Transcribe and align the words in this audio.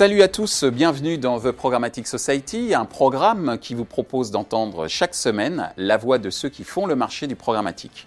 Salut 0.00 0.22
à 0.22 0.28
tous, 0.28 0.64
bienvenue 0.64 1.18
dans 1.18 1.38
The 1.40 1.50
Programmatic 1.50 2.06
Society, 2.06 2.74
un 2.74 2.86
programme 2.86 3.58
qui 3.58 3.74
vous 3.74 3.84
propose 3.84 4.30
d'entendre 4.30 4.88
chaque 4.88 5.14
semaine 5.14 5.74
la 5.76 5.98
voix 5.98 6.16
de 6.16 6.30
ceux 6.30 6.48
qui 6.48 6.64
font 6.64 6.86
le 6.86 6.96
marché 6.96 7.26
du 7.26 7.36
programmatique. 7.36 8.06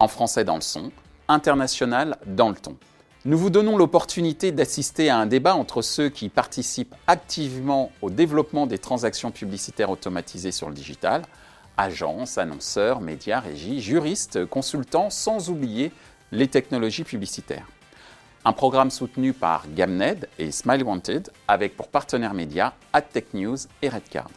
En 0.00 0.06
français 0.06 0.44
dans 0.44 0.56
le 0.56 0.60
son, 0.60 0.92
international 1.28 2.18
dans 2.26 2.50
le 2.50 2.56
ton. 2.56 2.76
Nous 3.24 3.38
vous 3.38 3.48
donnons 3.48 3.78
l'opportunité 3.78 4.52
d'assister 4.52 5.08
à 5.08 5.16
un 5.16 5.24
débat 5.24 5.54
entre 5.54 5.80
ceux 5.80 6.10
qui 6.10 6.28
participent 6.28 6.94
activement 7.06 7.90
au 8.02 8.10
développement 8.10 8.66
des 8.66 8.76
transactions 8.76 9.30
publicitaires 9.30 9.88
automatisées 9.88 10.52
sur 10.52 10.68
le 10.68 10.74
digital, 10.74 11.22
agences, 11.78 12.36
annonceurs, 12.36 13.00
médias, 13.00 13.40
régies, 13.40 13.80
juristes, 13.80 14.44
consultants, 14.44 15.08
sans 15.08 15.48
oublier 15.48 15.90
les 16.32 16.48
technologies 16.48 17.04
publicitaires. 17.04 17.66
Un 18.42 18.54
programme 18.54 18.90
soutenu 18.90 19.34
par 19.34 19.64
Gamned 19.68 20.26
et 20.38 20.50
Smile 20.50 20.82
Wanted, 20.82 21.30
avec 21.46 21.76
pour 21.76 21.88
partenaires 21.88 22.32
médias 22.32 22.72
AdTech 22.94 23.34
News 23.34 23.58
et 23.82 23.90
Redcard. 23.90 24.30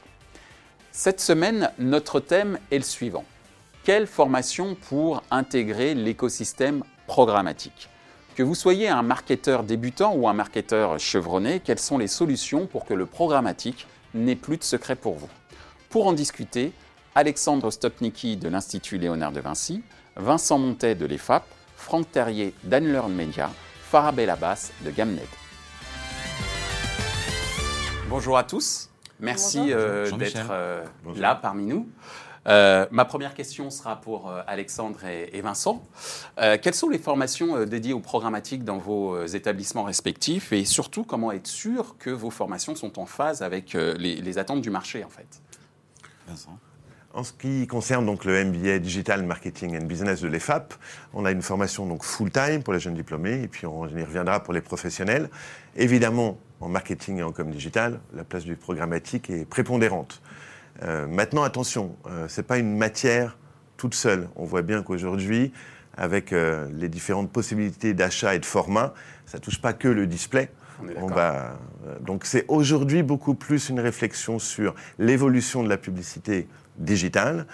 Cette 0.92 1.22
semaine, 1.22 1.72
notre 1.80 2.20
thème 2.20 2.60
est 2.70 2.80
le 2.80 2.84
suivant. 2.84 3.24
Quelle 3.86 4.06
formation 4.06 4.76
pour 4.90 5.24
intégrer 5.32 5.96
l'écosystème 5.96 6.84
programmatique? 7.08 7.88
Que 8.36 8.44
vous 8.44 8.56
soyez 8.56 8.90
un 8.90 9.04
marketeur 9.04 9.64
débutant 9.64 10.14
ou 10.14 10.28
un 10.28 10.34
marketeur 10.34 11.00
chevronné, 11.00 11.62
quelles 11.62 11.80
sont 11.80 11.98
les 11.98 12.08
solutions 12.08 12.68
pour 12.68 12.84
que 12.84 12.94
le 12.94 13.06
programmatique 13.06 13.88
n'ait 14.14 14.36
plus 14.36 14.58
de 14.58 14.64
secret 14.64 14.98
pour 14.98 15.16
vous? 15.16 15.30
Pour 15.90 16.08
en 16.08 16.14
discuter, 16.14 16.74
Alexandre 17.16 17.72
Stopnicki 17.72 18.36
de 18.36 18.50
l'Institut 18.50 18.98
Léonard 18.98 19.32
de 19.32 19.40
Vinci, 19.40 19.82
Vincent 20.18 20.60
Montet 20.60 20.96
de 20.96 21.06
l'EFAP, 21.06 21.46
Franck 21.78 22.12
Terrier 22.12 22.54
d'Unlearn 22.66 23.14
Media, 23.14 23.50
Farah 23.94 24.08
Abbas 24.08 24.72
de 24.84 24.90
Gamnet. 24.90 25.28
Bonjour 28.10 28.40
à 28.40 28.44
tous, 28.44 28.90
merci 29.20 29.72
euh, 29.72 30.10
d'être 30.18 30.48
euh, 30.50 30.84
là 31.16 31.36
parmi 31.36 31.68
nous. 31.68 31.88
Euh, 32.48 32.88
ma 32.90 33.06
première 33.06 33.36
question 33.36 33.70
sera 33.70 34.02
pour 34.02 34.32
euh, 34.32 34.42
Alexandre 34.48 35.06
et, 35.06 35.40
Vincent. 35.42 35.84
Euh, 36.40 36.58
quelles 36.60 36.74
sont 36.74 36.90
les 36.90 36.98
formations 36.98 37.66
dédiées 37.66 37.94
au 37.94 38.00
programmatique 38.00 38.64
dans 38.64 38.80
vos 38.80 39.28
établissements 39.28 39.84
respectifs 39.84 40.54
et 40.54 40.66
surtout 40.66 41.04
comment 41.04 41.32
être 41.32 41.46
sûr 41.46 41.96
que 42.00 42.10
vos 42.10 42.32
formations 42.32 42.74
sont 42.74 42.98
en 42.98 43.06
phase 43.06 43.44
avec 43.44 43.74
les, 43.74 44.38
attentes 44.40 44.62
du 44.62 44.72
marché 44.72 45.04
en 45.04 45.10
fait? 45.10 45.40
Vincent 46.28 46.58
en 47.14 47.24
ce 47.24 47.32
qui 47.32 47.68
concerne 47.68 48.06
donc 48.06 48.26
le 48.26 48.44
MBA 48.44 48.80
Digital 48.80 49.24
Marketing 49.24 49.78
and 49.78 49.86
Business 49.86 50.22
de 50.22 50.28
l'EFAP, 50.28 50.74
on 51.14 51.26
a 51.26 51.32
une 51.32 51.44
formation 51.44 51.86
donc 51.86 52.04
full-time 52.04 52.64
pour 52.64 52.74
les 52.74 52.80
jeunes 52.80 52.96
diplômés 52.96 53.44
et 53.44 53.48
puis 53.48 53.68
on 53.68 53.88
y 53.88 54.04
reviendra 54.04 54.42
pour 54.42 54.54
les 54.54 54.62
professionnels. 54.62 55.30
Évidemment, 55.76 56.40
en 56.60 56.70
marketing 56.70 57.20
et 57.20 57.24
en 57.24 57.32
com 57.32 57.52
digital, 57.52 58.00
la 58.16 58.24
place 58.24 58.46
du 58.46 58.56
programmatique 58.56 59.30
est 59.30 59.46
prépondérante. 59.46 60.22
Euh, 60.82 61.06
maintenant, 61.06 61.44
attention, 61.44 61.96
euh, 62.08 62.28
ce 62.28 62.42
n'est 62.42 62.48
pas 62.48 62.58
une 62.58 62.78
matière 62.78 63.38
toute 63.78 63.94
seule. 63.94 64.28
On 64.36 64.46
voit 64.46 64.64
bien 64.64 64.82
qu'aujourd'hui, 64.82 65.54
avec 65.96 66.34
euh, 66.34 66.68
les 66.74 66.90
différentes 66.90 67.32
possibilités 67.32 67.94
d'achat 67.94 68.34
et 68.34 68.40
de 68.40 68.46
format, 68.46 68.96
ça 69.28 69.38
ne 69.38 69.44
touche 69.44 69.62
pas 69.62 69.74
que 69.74 69.88
le 69.88 70.08
display. 70.08 70.50
On, 70.98 71.08
va, 71.08 71.60
donc 72.02 72.26
c'est 72.26 72.44
aujourd'hui 72.50 73.04
beaucoup 73.04 73.36
plus 73.36 73.70
une 73.70 73.80
réflexion 73.80 74.40
sur 74.40 74.74
l'évolution 74.98 75.64
de 75.64 75.70
la 75.70 75.78
publicité 75.78 76.48
digitale, 76.78 77.46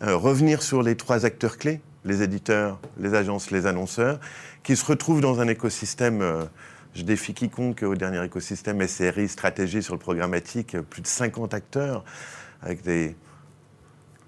revenir 0.00 0.62
sur 0.62 0.82
les 0.82 0.96
trois 0.96 1.24
acteurs 1.26 1.58
clés, 1.58 1.80
les 2.04 2.22
éditeurs, 2.22 2.80
les 2.98 3.14
agences, 3.14 3.50
les 3.50 3.66
annonceurs, 3.66 4.18
qui 4.62 4.76
se 4.76 4.84
retrouvent 4.84 5.20
dans 5.20 5.40
un 5.40 5.48
écosystème 5.48 6.48
je 6.94 7.02
défie 7.02 7.32
quiconque 7.32 7.82
au 7.82 7.94
dernier 7.94 8.22
écosystème 8.24 8.86
SRI, 8.86 9.28
stratégie 9.28 9.82
sur 9.82 9.94
le 9.94 9.98
programmatique, 9.98 10.78
plus 10.90 11.00
de 11.00 11.06
50 11.06 11.54
acteurs 11.54 12.04
avec 12.60 12.82
des 12.82 13.16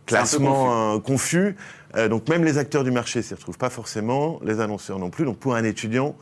classements 0.06 0.98
confus. 1.00 1.56
Euh, 1.96 2.08
donc 2.08 2.28
même 2.28 2.44
les 2.44 2.58
acteurs 2.58 2.84
du 2.84 2.90
marché 2.90 3.22
s'y 3.22 3.34
retrouvent 3.34 3.58
pas 3.58 3.70
forcément, 3.70 4.40
les 4.42 4.60
annonceurs 4.60 4.98
non 4.98 5.10
plus. 5.10 5.24
Donc 5.24 5.38
pour 5.38 5.54
un 5.54 5.64
étudiant, 5.64 6.16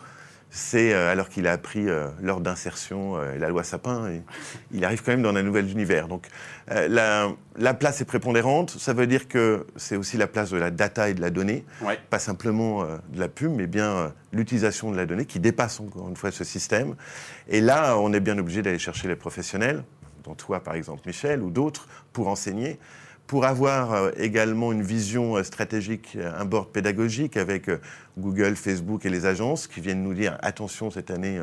c'est 0.55 0.93
euh, 0.93 1.11
alors 1.11 1.29
qu'il 1.29 1.47
a 1.47 1.53
appris 1.53 1.89
euh, 1.89 2.09
d'insertion 2.41 3.21
et 3.33 3.39
la 3.39 3.49
loi 3.49 3.65
Sapin, 3.65 4.09
et 4.11 4.23
il 4.71 4.85
arrive 4.85 5.03
quand 5.03 5.11
même 5.11 5.23
dans 5.23 5.35
un 5.35 5.43
nouvel 5.43 5.69
univers. 5.71 6.07
Donc 6.07 6.29
la, 6.69 7.33
la, 7.57 7.75
place 7.75 8.01
est 8.01 8.05
prépondérante. 8.05 8.71
Ça 8.71 8.93
veut 8.93 9.07
dire 9.07 9.29
que 9.29 9.67
c'est 9.77 9.97
aussi 9.97 10.17
la 10.17 10.27
place 10.27 10.51
de 10.51 10.57
la 10.59 10.71
data 10.71 11.09
et 11.09 11.15
de 11.15 11.21
la 11.21 11.31
donnée, 11.31 11.65
pas 12.11 12.19
simplement 12.19 12.85
de 12.85 13.21
la 13.21 13.29
pub, 13.29 13.53
mais 13.53 13.67
bien 13.67 14.12
l'utilisation 14.33 14.91
de 14.91 14.97
la 14.97 15.07
donnée 15.07 15.27
qui 15.27 15.41
dépasse 15.41 15.81
encore 15.81 16.09
une 16.09 16.17
fois 16.17 16.31
ce 16.31 16.45
système. 16.45 16.95
Et 17.49 17.61
là, 17.61 17.99
on 17.99 18.12
est 18.12 18.21
bien 18.21 18.39
obligé 18.39 18.62
d'aller 18.62 18.79
chercher 18.79 19.09
les 19.09 19.17
professionnels 19.17 19.83
dont 20.23 20.35
toi 20.35 20.61
par 20.61 20.75
exemple 20.75 21.03
Michel, 21.07 21.43
ou 21.43 21.51
d'autres, 21.51 21.89
pour 22.12 22.29
enseigner, 22.29 22.79
pour 23.32 23.47
avoir 23.47 23.94
euh, 23.94 24.10
également 24.19 24.72
une 24.72 24.82
vision 24.82 25.38
euh, 25.38 25.43
stratégique, 25.43 26.16
euh, 26.16 26.38
un 26.38 26.44
board 26.44 26.69
pédagogique 26.69 27.38
avec 27.38 27.70
Google, 28.19 28.56
Facebook 28.56 29.06
et 29.06 29.09
les 29.09 29.25
agences 29.25 29.66
qui 29.66 29.81
viennent 29.81 30.03
nous 30.03 30.12
dire 30.12 30.37
attention 30.43 30.91
cette 30.91 31.10
année, 31.10 31.41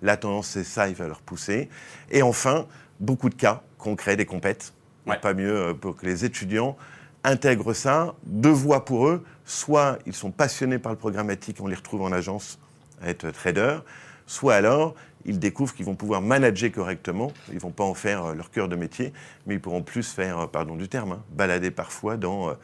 la 0.00 0.16
tendance 0.16 0.46
c'est 0.46 0.62
ça, 0.62 0.86
il 0.86 0.94
va 0.94 1.08
leur 1.08 1.20
pousser. 1.22 1.68
Et 2.12 2.22
enfin, 2.22 2.68
beaucoup 3.00 3.30
de 3.30 3.34
cas 3.34 3.62
concrets, 3.78 4.14
des 4.14 4.26
compètes. 4.26 4.74
Pas 5.22 5.34
mieux 5.34 5.74
pour 5.80 5.96
que 5.96 6.06
les 6.06 6.24
étudiants 6.24 6.76
intègrent 7.24 7.74
ça. 7.74 8.14
Deux 8.26 8.52
voies 8.52 8.84
pour 8.84 9.08
eux. 9.08 9.24
Soit 9.44 9.98
ils 10.06 10.14
sont 10.14 10.30
passionnés 10.30 10.78
par 10.78 10.92
le 10.92 10.98
programmatique, 10.98 11.56
on 11.60 11.66
les 11.66 11.74
retrouve 11.74 12.02
en 12.02 12.12
agence 12.12 12.60
à 13.02 13.08
être 13.08 13.28
traders, 13.32 13.82
soit 14.28 14.54
alors 14.54 14.94
ils 15.24 15.38
découvrent 15.38 15.74
qu'ils 15.74 15.86
vont 15.86 15.94
pouvoir 15.94 16.20
manager 16.20 16.70
correctement. 16.70 17.32
Ils 17.48 17.56
ne 17.56 17.60
vont 17.60 17.70
pas 17.70 17.84
en 17.84 17.94
faire 17.94 18.26
euh, 18.26 18.34
leur 18.34 18.50
cœur 18.50 18.68
de 18.68 18.76
métier, 18.76 19.12
mais 19.46 19.54
ils 19.54 19.60
pourront 19.60 19.82
plus 19.82 20.06
faire, 20.06 20.38
euh, 20.40 20.46
pardon 20.46 20.76
du 20.76 20.88
terme, 20.88 21.12
hein, 21.12 21.22
balader 21.30 21.70
parfois 21.70 22.16
dans 22.16 22.50
euh, 22.50 22.54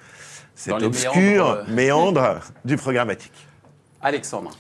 cet 0.55 0.83
obscur 0.83 1.65
méandre, 1.69 2.41
du 2.65 2.77
programmatique. 2.77 3.47
Alexandre. 4.03 4.51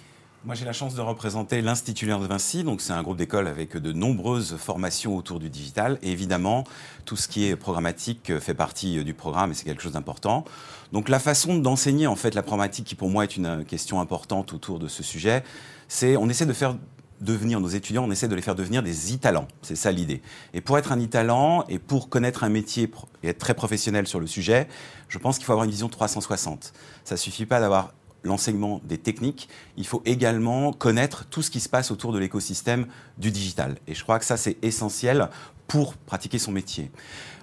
Moi, 0.42 0.54
j'ai 0.54 0.64
la 0.64 0.72
chance 0.72 0.94
de 0.94 1.02
représenter 1.02 1.60
l'Institut 1.60 2.06
Léon 2.06 2.18
de 2.18 2.26
Vinci. 2.26 2.64
Donc, 2.64 2.80
c'est 2.80 2.94
un 2.94 3.02
groupe 3.02 3.18
d'école 3.18 3.46
avec 3.46 3.76
de 3.76 3.92
nombreuses 3.92 4.56
formations 4.56 5.14
autour 5.14 5.38
du 5.38 5.50
digital. 5.50 5.98
Et 6.02 6.12
évidemment, 6.12 6.64
tout 7.04 7.16
ce 7.16 7.28
qui 7.28 7.46
est 7.46 7.56
programmatique 7.56 8.38
fait 8.38 8.54
partie 8.54 9.04
du 9.04 9.12
programme 9.12 9.50
et 9.50 9.54
c'est 9.54 9.64
quelque 9.64 9.82
chose 9.82 9.92
d'important. 9.92 10.46
Donc, 10.92 11.10
la 11.10 11.18
façon 11.18 11.58
d'enseigner, 11.58 12.06
en 12.06 12.16
fait, 12.16 12.34
la 12.34 12.42
programmatique, 12.42 12.86
qui 12.86 12.94
pour 12.94 13.10
moi 13.10 13.24
est 13.24 13.36
une 13.36 13.66
question 13.66 14.00
importante 14.00 14.54
autour 14.54 14.78
de 14.78 14.88
ce 14.88 15.02
sujet, 15.02 15.44
c'est 15.88 16.16
on 16.16 16.30
essaie 16.30 16.46
de 16.46 16.54
faire 16.54 16.74
devenir 17.20 17.60
nos 17.60 17.68
étudiants, 17.68 18.04
on 18.04 18.10
essaie 18.10 18.28
de 18.28 18.34
les 18.34 18.42
faire 18.42 18.54
devenir 18.54 18.82
des 18.82 19.14
e-talents. 19.14 19.48
C'est 19.62 19.76
ça 19.76 19.92
l'idée. 19.92 20.22
Et 20.54 20.60
pour 20.60 20.78
être 20.78 20.92
un 20.92 21.02
e-talent 21.02 21.64
et 21.68 21.78
pour 21.78 22.08
connaître 22.08 22.44
un 22.44 22.48
métier 22.48 22.90
et 23.22 23.28
être 23.28 23.38
très 23.38 23.54
professionnel 23.54 24.06
sur 24.06 24.20
le 24.20 24.26
sujet, 24.26 24.68
je 25.08 25.18
pense 25.18 25.36
qu'il 25.36 25.44
faut 25.44 25.52
avoir 25.52 25.64
une 25.64 25.70
vision 25.70 25.88
360. 25.88 26.72
Ça 27.04 27.16
suffit 27.16 27.46
pas 27.46 27.60
d'avoir 27.60 27.92
l'enseignement 28.22 28.80
des 28.84 28.98
techniques, 28.98 29.48
il 29.76 29.86
faut 29.86 30.02
également 30.04 30.72
connaître 30.72 31.24
tout 31.26 31.42
ce 31.42 31.50
qui 31.50 31.60
se 31.60 31.68
passe 31.68 31.90
autour 31.90 32.12
de 32.12 32.18
l'écosystème 32.18 32.86
du 33.18 33.30
digital. 33.30 33.76
Et 33.86 33.94
je 33.94 34.02
crois 34.02 34.18
que 34.18 34.24
ça, 34.24 34.36
c'est 34.36 34.58
essentiel 34.62 35.28
pour 35.70 35.94
pratiquer 35.94 36.40
son 36.40 36.50
métier. 36.50 36.90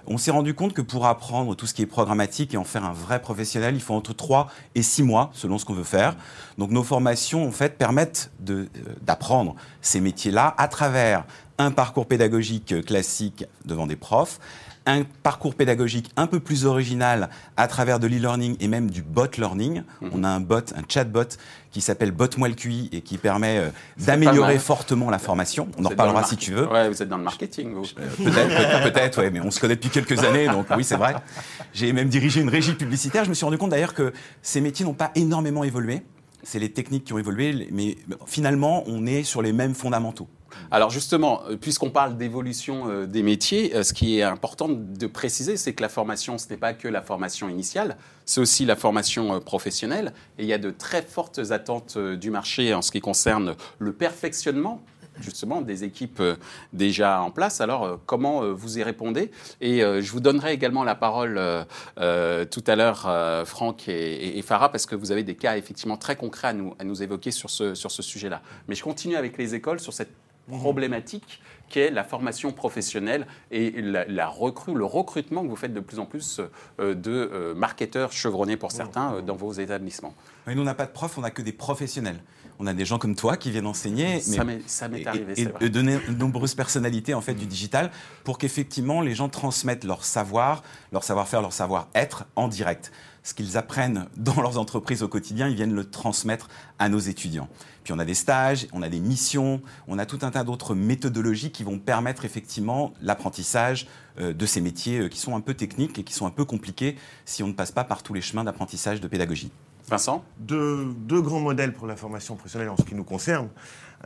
On 0.06 0.18
s'est 0.18 0.30
rendu 0.30 0.52
compte 0.52 0.74
que 0.74 0.82
pour 0.82 1.06
apprendre 1.06 1.56
tout 1.56 1.66
ce 1.66 1.72
qui 1.72 1.80
est 1.80 1.86
programmatique 1.86 2.52
et 2.52 2.58
en 2.58 2.64
faire 2.64 2.84
un 2.84 2.92
vrai 2.92 3.22
professionnel, 3.22 3.74
il 3.74 3.80
faut 3.80 3.94
entre 3.94 4.12
3 4.12 4.50
et 4.74 4.82
6 4.82 5.02
mois 5.02 5.30
selon 5.32 5.56
ce 5.56 5.64
qu'on 5.64 5.72
veut 5.72 5.82
faire. 5.82 6.14
Donc 6.58 6.70
nos 6.70 6.82
formations 6.82 7.48
en 7.48 7.50
fait 7.50 7.78
permettent 7.78 8.30
euh, 8.50 8.66
d'apprendre 9.00 9.56
ces 9.80 10.02
métiers-là 10.02 10.54
à 10.58 10.68
travers 10.68 11.24
un 11.56 11.70
parcours 11.70 12.04
pédagogique 12.04 12.84
classique 12.84 13.46
devant 13.64 13.86
des 13.86 13.96
profs, 13.96 14.40
un 14.88 15.04
parcours 15.22 15.54
pédagogique 15.54 16.10
un 16.16 16.26
peu 16.26 16.40
plus 16.40 16.64
original 16.64 17.28
à 17.56 17.68
travers 17.68 18.00
de 18.00 18.06
l'e-learning 18.06 18.56
et 18.60 18.68
même 18.68 18.90
du 18.90 19.02
bot 19.02 19.26
learning. 19.36 19.82
Mhm. 20.00 20.10
On 20.14 20.24
a 20.24 20.28
un 20.28 20.40
bot, 20.40 20.56
un 20.74 20.82
chatbot 20.88 21.36
qui 21.70 21.82
s'appelle 21.82 22.10
Bot-moi 22.10 22.48
le 22.48 22.54
QI 22.54 22.88
et 22.92 23.02
qui 23.02 23.18
permet 23.18 23.58
euh, 23.58 23.68
d'améliorer 23.98 24.58
fortement 24.58 25.10
la 25.10 25.18
formation. 25.18 25.68
On 25.78 25.84
en 25.84 25.90
reparlera 25.90 26.24
si 26.24 26.36
tu 26.36 26.52
veux. 26.52 26.66
Ouais, 26.66 26.88
vous 26.88 27.02
êtes 27.02 27.08
dans 27.08 27.18
le 27.18 27.24
marketing, 27.24 27.74
vous. 27.74 27.82
Peut-être, 28.24 28.82
peut-être, 28.82 29.20
ouais, 29.20 29.30
mais 29.30 29.40
on 29.40 29.50
se 29.50 29.60
connaît 29.60 29.76
depuis 29.76 29.90
quelques 29.90 30.24
années, 30.24 30.46
donc 30.48 30.66
oui, 30.76 30.84
c'est 30.84 30.96
vrai. 30.96 31.14
J'ai 31.74 31.92
même 31.92 32.08
dirigé 32.08 32.40
une 32.40 32.48
régie 32.48 32.72
publicitaire. 32.72 33.24
Je 33.24 33.28
me 33.28 33.34
suis 33.34 33.44
rendu 33.44 33.58
compte 33.58 33.70
d'ailleurs 33.70 33.94
que 33.94 34.12
ces 34.40 34.60
métiers 34.60 34.86
n'ont 34.86 34.94
pas 34.94 35.10
énormément 35.14 35.64
évolué. 35.64 36.02
C'est 36.42 36.58
les 36.58 36.70
techniques 36.70 37.04
qui 37.04 37.12
ont 37.12 37.18
évolué, 37.18 37.68
mais 37.72 37.96
finalement, 38.26 38.84
on 38.86 39.06
est 39.06 39.22
sur 39.22 39.42
les 39.42 39.52
mêmes 39.52 39.74
fondamentaux. 39.74 40.28
Alors 40.70 40.90
justement, 40.90 41.42
euh, 41.48 41.56
puisqu'on 41.56 41.90
parle 41.90 42.16
d'évolution 42.16 42.88
euh, 42.88 43.06
des 43.06 43.22
métiers, 43.22 43.74
euh, 43.74 43.82
ce 43.82 43.92
qui 43.92 44.18
est 44.18 44.22
important 44.22 44.68
de 44.68 45.06
préciser, 45.06 45.56
c'est 45.56 45.72
que 45.72 45.82
la 45.82 45.88
formation, 45.88 46.38
ce 46.38 46.48
n'est 46.48 46.56
pas 46.56 46.74
que 46.74 46.88
la 46.88 47.02
formation 47.02 47.48
initiale, 47.48 47.96
c'est 48.24 48.40
aussi 48.40 48.64
la 48.64 48.76
formation 48.76 49.40
professionnelle. 49.40 50.12
Et 50.38 50.42
il 50.42 50.48
y 50.48 50.52
a 50.52 50.58
de 50.58 50.70
très 50.70 51.02
fortes 51.02 51.40
attentes 51.50 51.98
du 51.98 52.30
marché 52.30 52.74
en 52.74 52.82
ce 52.82 52.90
qui 52.90 53.00
concerne 53.00 53.56
le 53.78 53.92
perfectionnement 53.92 54.82
justement 55.20 55.60
des 55.60 55.84
équipes 55.84 56.22
déjà 56.72 57.20
en 57.20 57.30
place. 57.30 57.60
Alors, 57.60 58.00
comment 58.06 58.52
vous 58.52 58.78
y 58.78 58.82
répondez? 58.82 59.30
Et 59.60 59.80
je 59.80 60.12
vous 60.12 60.20
donnerai 60.20 60.52
également 60.52 60.84
la 60.84 60.94
parole 60.94 61.40
tout 61.96 62.64
à 62.66 62.76
l'heure, 62.76 63.46
Franck 63.46 63.88
et, 63.88 64.42
Farah, 64.42 64.70
parce 64.70 64.86
que 64.86 64.94
vous 64.94 65.12
avez 65.12 65.22
des 65.22 65.34
cas 65.34 65.56
effectivement 65.56 65.96
très 65.96 66.16
concrets 66.16 66.48
à 66.48 66.52
nous, 66.52 66.74
à 66.78 66.84
nous 66.84 67.02
évoquer 67.02 67.30
sur 67.30 67.50
ce, 67.50 67.74
sur 67.74 67.90
ce 67.90 68.02
sujet-là. 68.02 68.42
Mais 68.68 68.74
je 68.74 68.82
continue 68.82 69.16
avec 69.16 69.38
les 69.38 69.54
écoles 69.54 69.80
sur 69.80 69.92
cette 69.92 70.10
problématique 70.48 71.40
qu'est 71.68 71.90
la 71.90 72.04
formation 72.04 72.52
professionnelle 72.52 73.26
et 73.50 73.82
la, 73.82 74.28
recrue, 74.28 74.74
le 74.74 74.84
recrutement 74.84 75.42
que 75.42 75.48
vous 75.48 75.56
faites 75.56 75.74
de 75.74 75.80
plus 75.80 75.98
en 75.98 76.06
plus 76.06 76.40
euh, 76.80 76.94
de 76.94 77.10
euh, 77.10 77.54
marketeurs 77.54 78.12
chevronnés 78.12 78.56
pour 78.56 78.72
certains 78.72 79.14
euh, 79.14 79.22
dans 79.22 79.36
vos 79.36 79.52
établissements. 79.52 80.14
Mais 80.46 80.54
nous, 80.54 80.62
on 80.62 80.64
n'a 80.64 80.74
pas 80.74 80.86
de 80.86 80.92
profs, 80.92 81.18
on 81.18 81.20
n'a 81.20 81.30
que 81.30 81.42
des 81.42 81.52
professionnels. 81.52 82.20
On 82.58 82.66
a 82.66 82.74
des 82.74 82.84
gens 82.84 82.98
comme 82.98 83.14
toi 83.14 83.36
qui 83.36 83.50
viennent 83.50 83.66
enseigner. 83.66 84.20
Ça 84.20 84.42
m'est 84.44 85.06
arrivé, 85.06 85.34
et, 85.36 85.68
de 85.68 86.12
nombreuses 86.12 86.54
personnalités 86.54 87.14
en 87.14 87.20
fait 87.20 87.34
du 87.34 87.46
digital 87.46 87.90
pour 88.24 88.38
qu'effectivement 88.38 89.00
les 89.00 89.14
gens 89.14 89.28
transmettent 89.28 89.84
leur 89.84 90.04
savoir, 90.04 90.64
leur 90.90 91.04
savoir-faire, 91.04 91.40
leur 91.40 91.52
savoir-être 91.52 92.26
en 92.34 92.48
direct 92.48 92.90
ce 93.22 93.34
qu'ils 93.34 93.56
apprennent 93.56 94.06
dans 94.16 94.40
leurs 94.40 94.58
entreprises 94.58 95.02
au 95.02 95.08
quotidien, 95.08 95.48
ils 95.48 95.54
viennent 95.54 95.74
le 95.74 95.84
transmettre 95.84 96.48
à 96.78 96.88
nos 96.88 96.98
étudiants. 96.98 97.48
Puis 97.84 97.92
on 97.92 97.98
a 97.98 98.04
des 98.04 98.14
stages, 98.14 98.66
on 98.72 98.82
a 98.82 98.88
des 98.88 99.00
missions, 99.00 99.60
on 99.86 99.98
a 99.98 100.06
tout 100.06 100.18
un 100.22 100.30
tas 100.30 100.44
d'autres 100.44 100.74
méthodologies 100.74 101.50
qui 101.50 101.64
vont 101.64 101.78
permettre 101.78 102.24
effectivement 102.24 102.92
l'apprentissage 103.00 103.86
euh, 104.20 104.32
de 104.32 104.46
ces 104.46 104.60
métiers 104.60 104.98
euh, 104.98 105.08
qui 105.08 105.18
sont 105.18 105.36
un 105.36 105.40
peu 105.40 105.54
techniques 105.54 105.98
et 105.98 106.04
qui 106.04 106.12
sont 106.12 106.26
un 106.26 106.30
peu 106.30 106.44
compliqués 106.44 106.96
si 107.24 107.42
on 107.42 107.48
ne 107.48 107.52
passe 107.52 107.72
pas 107.72 107.84
par 107.84 108.02
tous 108.02 108.14
les 108.14 108.20
chemins 108.20 108.44
d'apprentissage 108.44 109.00
de 109.00 109.08
pédagogie. 109.08 109.50
Vincent? 109.88 110.22
Deux, 110.38 110.94
grands 111.10 111.40
modèles 111.40 111.72
pour 111.72 111.86
la 111.86 111.96
formation 111.96 112.36
professionnelle 112.36 112.68
en 112.68 112.76
ce 112.76 112.82
qui 112.82 112.94
nous 112.94 113.04
concerne. 113.04 113.48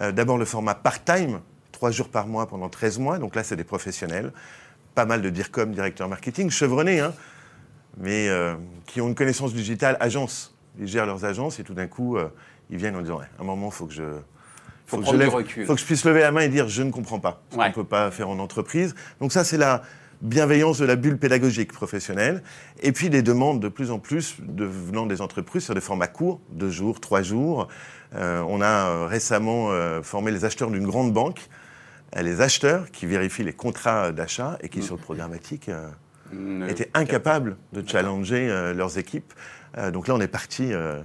Euh, 0.00 0.12
d'abord 0.12 0.38
le 0.38 0.44
format 0.44 0.74
part-time, 0.74 1.40
trois 1.72 1.90
jours 1.90 2.08
par 2.08 2.26
mois 2.26 2.46
pendant 2.46 2.68
13 2.68 2.98
mois. 2.98 3.18
Donc 3.18 3.34
là, 3.34 3.42
c'est 3.42 3.56
des 3.56 3.64
professionnels. 3.64 4.32
Pas 4.94 5.06
mal 5.06 5.22
de 5.22 5.30
DIRCOM, 5.30 5.72
directeur 5.72 6.08
marketing, 6.08 6.50
chevronnés, 6.50 7.00
hein, 7.00 7.14
mais 7.98 8.28
euh, 8.28 8.54
qui 8.86 9.00
ont 9.00 9.08
une 9.08 9.14
connaissance 9.14 9.54
digitale 9.54 9.96
agence. 10.00 10.54
Ils 10.78 10.86
gèrent 10.86 11.06
leurs 11.06 11.24
agences 11.24 11.60
et 11.60 11.64
tout 11.64 11.74
d'un 11.74 11.86
coup, 11.86 12.16
euh, 12.16 12.28
ils 12.70 12.78
viennent 12.78 12.96
en 12.96 13.02
disant 13.02 13.20
à 13.20 13.42
un 13.42 13.44
moment, 13.44 13.68
il 13.68 13.72
faut 13.72 13.86
que 13.86 13.92
je. 13.92 14.02
Faut, 14.86 14.98
que 14.98 15.06
je 15.06 15.64
faut 15.64 15.74
que 15.74 15.80
je 15.80 15.86
puisse 15.86 16.04
lever 16.04 16.20
la 16.20 16.32
main 16.32 16.42
et 16.42 16.48
dire 16.48 16.68
je 16.68 16.82
ne 16.82 16.90
comprends 16.90 17.18
pas. 17.18 17.42
Ce 17.50 17.56
qu'on 17.56 17.64
ne 17.64 17.72
peut 17.72 17.84
pas 17.84 18.10
faire 18.10 18.28
en 18.28 18.38
entreprise. 18.38 18.94
Donc, 19.20 19.32
ça, 19.32 19.42
c'est 19.42 19.56
la 19.56 19.82
bienveillance 20.20 20.78
de 20.78 20.84
la 20.84 20.96
bulle 20.96 21.16
pédagogique 21.16 21.72
professionnelle. 21.72 22.42
Et 22.82 22.92
puis, 22.92 23.08
des 23.08 23.22
demandes 23.22 23.60
de 23.60 23.68
plus 23.68 23.90
en 23.90 23.98
plus 23.98 24.36
de, 24.40 24.64
venant 24.64 25.06
des 25.06 25.22
entreprises 25.22 25.64
sur 25.64 25.74
des 25.74 25.80
formats 25.80 26.08
courts, 26.08 26.40
deux 26.50 26.68
jours, 26.68 27.00
trois 27.00 27.22
jours. 27.22 27.68
Euh, 28.14 28.44
on 28.46 28.60
a 28.60 29.06
récemment 29.06 29.70
formé 30.02 30.30
les 30.30 30.44
acheteurs 30.44 30.70
d'une 30.70 30.86
grande 30.86 31.12
banque. 31.12 31.48
Les 32.20 32.42
acheteurs 32.42 32.90
qui 32.90 33.06
vérifient 33.06 33.44
les 33.44 33.54
contrats 33.54 34.12
d'achat 34.12 34.58
et 34.60 34.68
qui, 34.68 34.80
mm. 34.80 34.82
sur 34.82 34.96
le 34.96 35.00
programmatique, 35.00 35.70
étaient 36.68 36.90
incapables 36.94 37.56
de 37.72 37.86
challenger 37.86 38.48
euh, 38.48 38.74
leurs 38.74 38.98
équipes. 38.98 39.32
Euh, 39.78 39.90
donc 39.90 40.08
là, 40.08 40.14
on 40.14 40.20
est 40.20 40.28
parti 40.28 40.72
euh, 40.72 41.00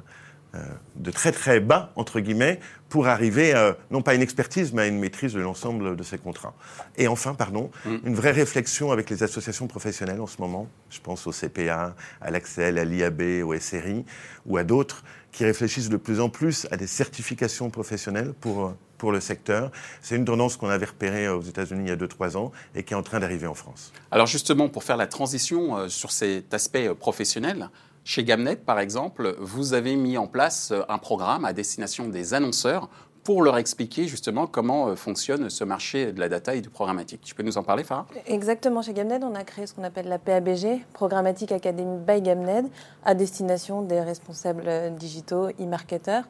de 0.95 1.11
très 1.11 1.31
très 1.31 1.59
bas, 1.59 1.91
entre 1.95 2.19
guillemets, 2.19 2.59
pour 2.89 3.07
arriver, 3.07 3.53
non 3.91 4.01
pas 4.01 4.11
à 4.11 4.13
une 4.15 4.21
expertise, 4.21 4.73
mais 4.73 4.83
à 4.83 4.87
une 4.87 4.97
maîtrise 4.97 5.33
de 5.33 5.41
l'ensemble 5.41 5.95
de 5.95 6.03
ces 6.03 6.17
contrats. 6.17 6.53
Et 6.97 7.07
enfin, 7.07 7.35
pardon, 7.35 7.69
mm. 7.85 7.95
une 8.05 8.15
vraie 8.15 8.31
réflexion 8.31 8.91
avec 8.91 9.09
les 9.09 9.23
associations 9.23 9.67
professionnelles 9.67 10.21
en 10.21 10.25
ce 10.25 10.41
moment. 10.41 10.67
Je 10.89 10.99
pense 11.01 11.27
au 11.27 11.31
CPA, 11.31 11.95
à 12.21 12.31
l'Axel, 12.31 12.79
à 12.79 12.85
l'IAB, 12.85 13.43
au 13.43 13.53
SRI 13.59 14.05
ou 14.45 14.57
à 14.57 14.63
d'autres 14.63 15.03
qui 15.37 15.45
réfléchissent 15.45 15.89
de 15.89 15.97
plus 15.97 16.19
en 16.19 16.29
plus 16.29 16.67
à 16.71 16.77
des 16.77 16.87
certifications 16.87 17.69
professionnelles 17.69 18.33
pour 18.41 18.73
pour 18.97 19.11
le 19.11 19.19
secteur. 19.19 19.71
C'est 20.01 20.15
une 20.15 20.25
tendance 20.25 20.57
qu'on 20.57 20.69
avait 20.69 20.87
repérée 20.87 21.29
aux 21.29 21.43
États-Unis 21.43 21.83
il 21.85 21.89
y 21.89 21.91
a 21.91 21.95
2-3 21.95 22.35
ans 22.35 22.51
et 22.73 22.81
qui 22.81 22.95
est 22.95 22.97
en 22.97 23.03
train 23.03 23.19
d'arriver 23.19 23.45
en 23.45 23.53
France. 23.53 23.93
Alors 24.09 24.25
justement, 24.25 24.67
pour 24.69 24.83
faire 24.83 24.97
la 24.97 25.05
transition 25.05 25.77
euh, 25.77 25.89
sur 25.89 26.11
cet 26.11 26.55
aspect 26.55 26.87
euh, 26.87 26.95
professionnel, 26.95 27.69
chez 28.03 28.23
Gamnet, 28.23 28.55
par 28.55 28.79
exemple, 28.79 29.35
vous 29.39 29.73
avez 29.73 29.95
mis 29.95 30.17
en 30.17 30.25
place 30.25 30.71
euh, 30.71 30.81
un 30.89 30.97
programme 30.97 31.45
à 31.45 31.53
destination 31.53 32.07
des 32.09 32.33
annonceurs 32.33 32.89
pour 33.27 33.43
leur 33.43 33.57
expliquer 33.57 34.07
justement 34.07 34.47
comment 34.47 34.95
fonctionne 34.95 35.49
ce 35.49 35.65
marché 35.65 36.13
de 36.13 36.19
la 36.21 36.29
data 36.29 36.55
et 36.55 36.61
du 36.61 36.69
programmatique. 36.69 37.19
Tu 37.25 37.35
peux 37.35 37.43
nous 37.43 37.57
en 37.57 37.63
parler, 37.63 37.83
Farah? 37.83 38.05
Exactement. 38.25 38.81
Chez 38.81 38.93
Gamned, 38.93 39.21
on 39.21 39.35
a 39.35 39.43
créé 39.43 39.67
ce 39.67 39.73
qu'on 39.73 39.83
appelle 39.83 40.07
la 40.07 40.17
PABG, 40.17 40.85
Programmatique 40.93 41.51
Academy 41.51 41.97
by 42.07 42.21
Gamned, 42.21 42.69
à 43.03 43.15
destination 43.15 43.81
des 43.81 43.99
responsables 43.99 44.95
digitaux, 44.95 45.49
e-marketeurs, 45.59 46.23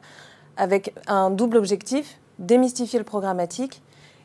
avec 0.56 0.92
un 1.06 1.30
double 1.30 1.58
objectif 1.58 2.18
démystifier 2.40 2.98
le 2.98 3.04
programmatique. 3.04 3.80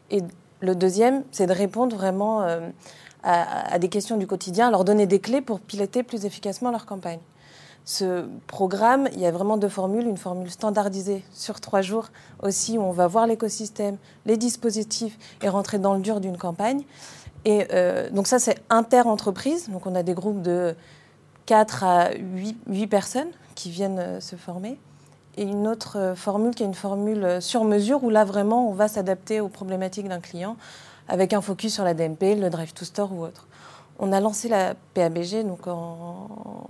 Et 0.10 0.24
le 0.60 0.74
deuxième, 0.74 1.26
c'est 1.30 1.46
de 1.46 1.54
répondre 1.54 1.96
vraiment 1.96 2.42
euh, 2.42 2.70
à, 3.22 3.78
des 3.78 3.90
questions 3.90 4.18
du 4.18 4.26
quotidien, 4.26 4.72
leur 4.72 4.84
donner 4.84 5.06
des 5.06 5.20
clés 5.20 5.42
pour 5.42 5.60
piloter 5.60 6.02
plus 6.02 6.26
efficacement 6.26 6.72
leur 6.72 6.88
campagne. 6.88 7.20
Ce 7.86 8.26
programme, 8.48 9.10
il 9.14 9.20
y 9.20 9.26
a 9.26 9.32
vraiment 9.32 9.58
deux 9.58 9.70
formules. 9.70 10.08
Une 10.08 10.18
formule 10.18 10.50
standardisée 10.50 11.24
sur 11.34 11.60
trois 11.60 11.82
jours 11.82 12.08
aussi, 12.42 12.78
où 12.78 12.82
on 12.82 12.92
va 12.92 13.08
voir 13.08 13.28
l'écosystème, 13.28 13.98
les 14.26 14.38
dispositifs 14.38 15.18
et 15.42 15.50
rentrer 15.50 15.80
dans 15.80 15.94
le 15.94 16.02
dur 16.02 16.22
d'une 16.22 16.38
campagne. 16.38 16.84
Et 17.46 17.68
euh, 17.74 18.10
donc 18.10 18.28
ça, 18.28 18.40
c'est 18.40 18.58
inter-entreprise. 18.70 19.70
Donc 19.70 19.86
on 19.86 19.96
a 19.96 20.04
des 20.04 20.14
groupes 20.14 20.42
de 20.42 20.76
4 21.46 21.84
à 21.84 22.12
8, 22.14 22.58
8 22.68 22.88
personnes 22.88 23.32
qui 23.56 23.70
viennent 23.70 24.00
euh, 24.00 24.20
se 24.22 24.38
former 24.38 24.80
et 25.36 25.44
une 25.44 25.68
autre 25.68 25.98
euh, 25.98 26.16
formule 26.16 26.56
qui 26.56 26.64
est 26.64 26.66
une 26.66 26.74
formule 26.74 27.42
sur 27.42 27.64
mesure 27.64 28.04
où 28.04 28.10
là 28.10 28.24
vraiment 28.24 28.70
on 28.70 28.74
va 28.74 28.88
s'adapter 28.88 29.42
aux 29.42 29.50
problématiques 29.50 30.08
d'un 30.08 30.20
client 30.20 30.56
avec 31.08 31.34
un 31.34 31.42
focus 31.42 31.74
sur 31.74 31.84
la 31.84 31.94
DMP, 31.94 32.36
le 32.40 32.50
drive 32.50 32.74
to 32.74 32.86
store 32.86 33.12
ou 33.14 33.26
autre. 33.26 33.48
On 34.00 34.12
a 34.12 34.20
lancé 34.20 34.50
la 34.50 34.76
PABG 34.94 35.46
donc 35.46 35.68
en, 35.68 36.68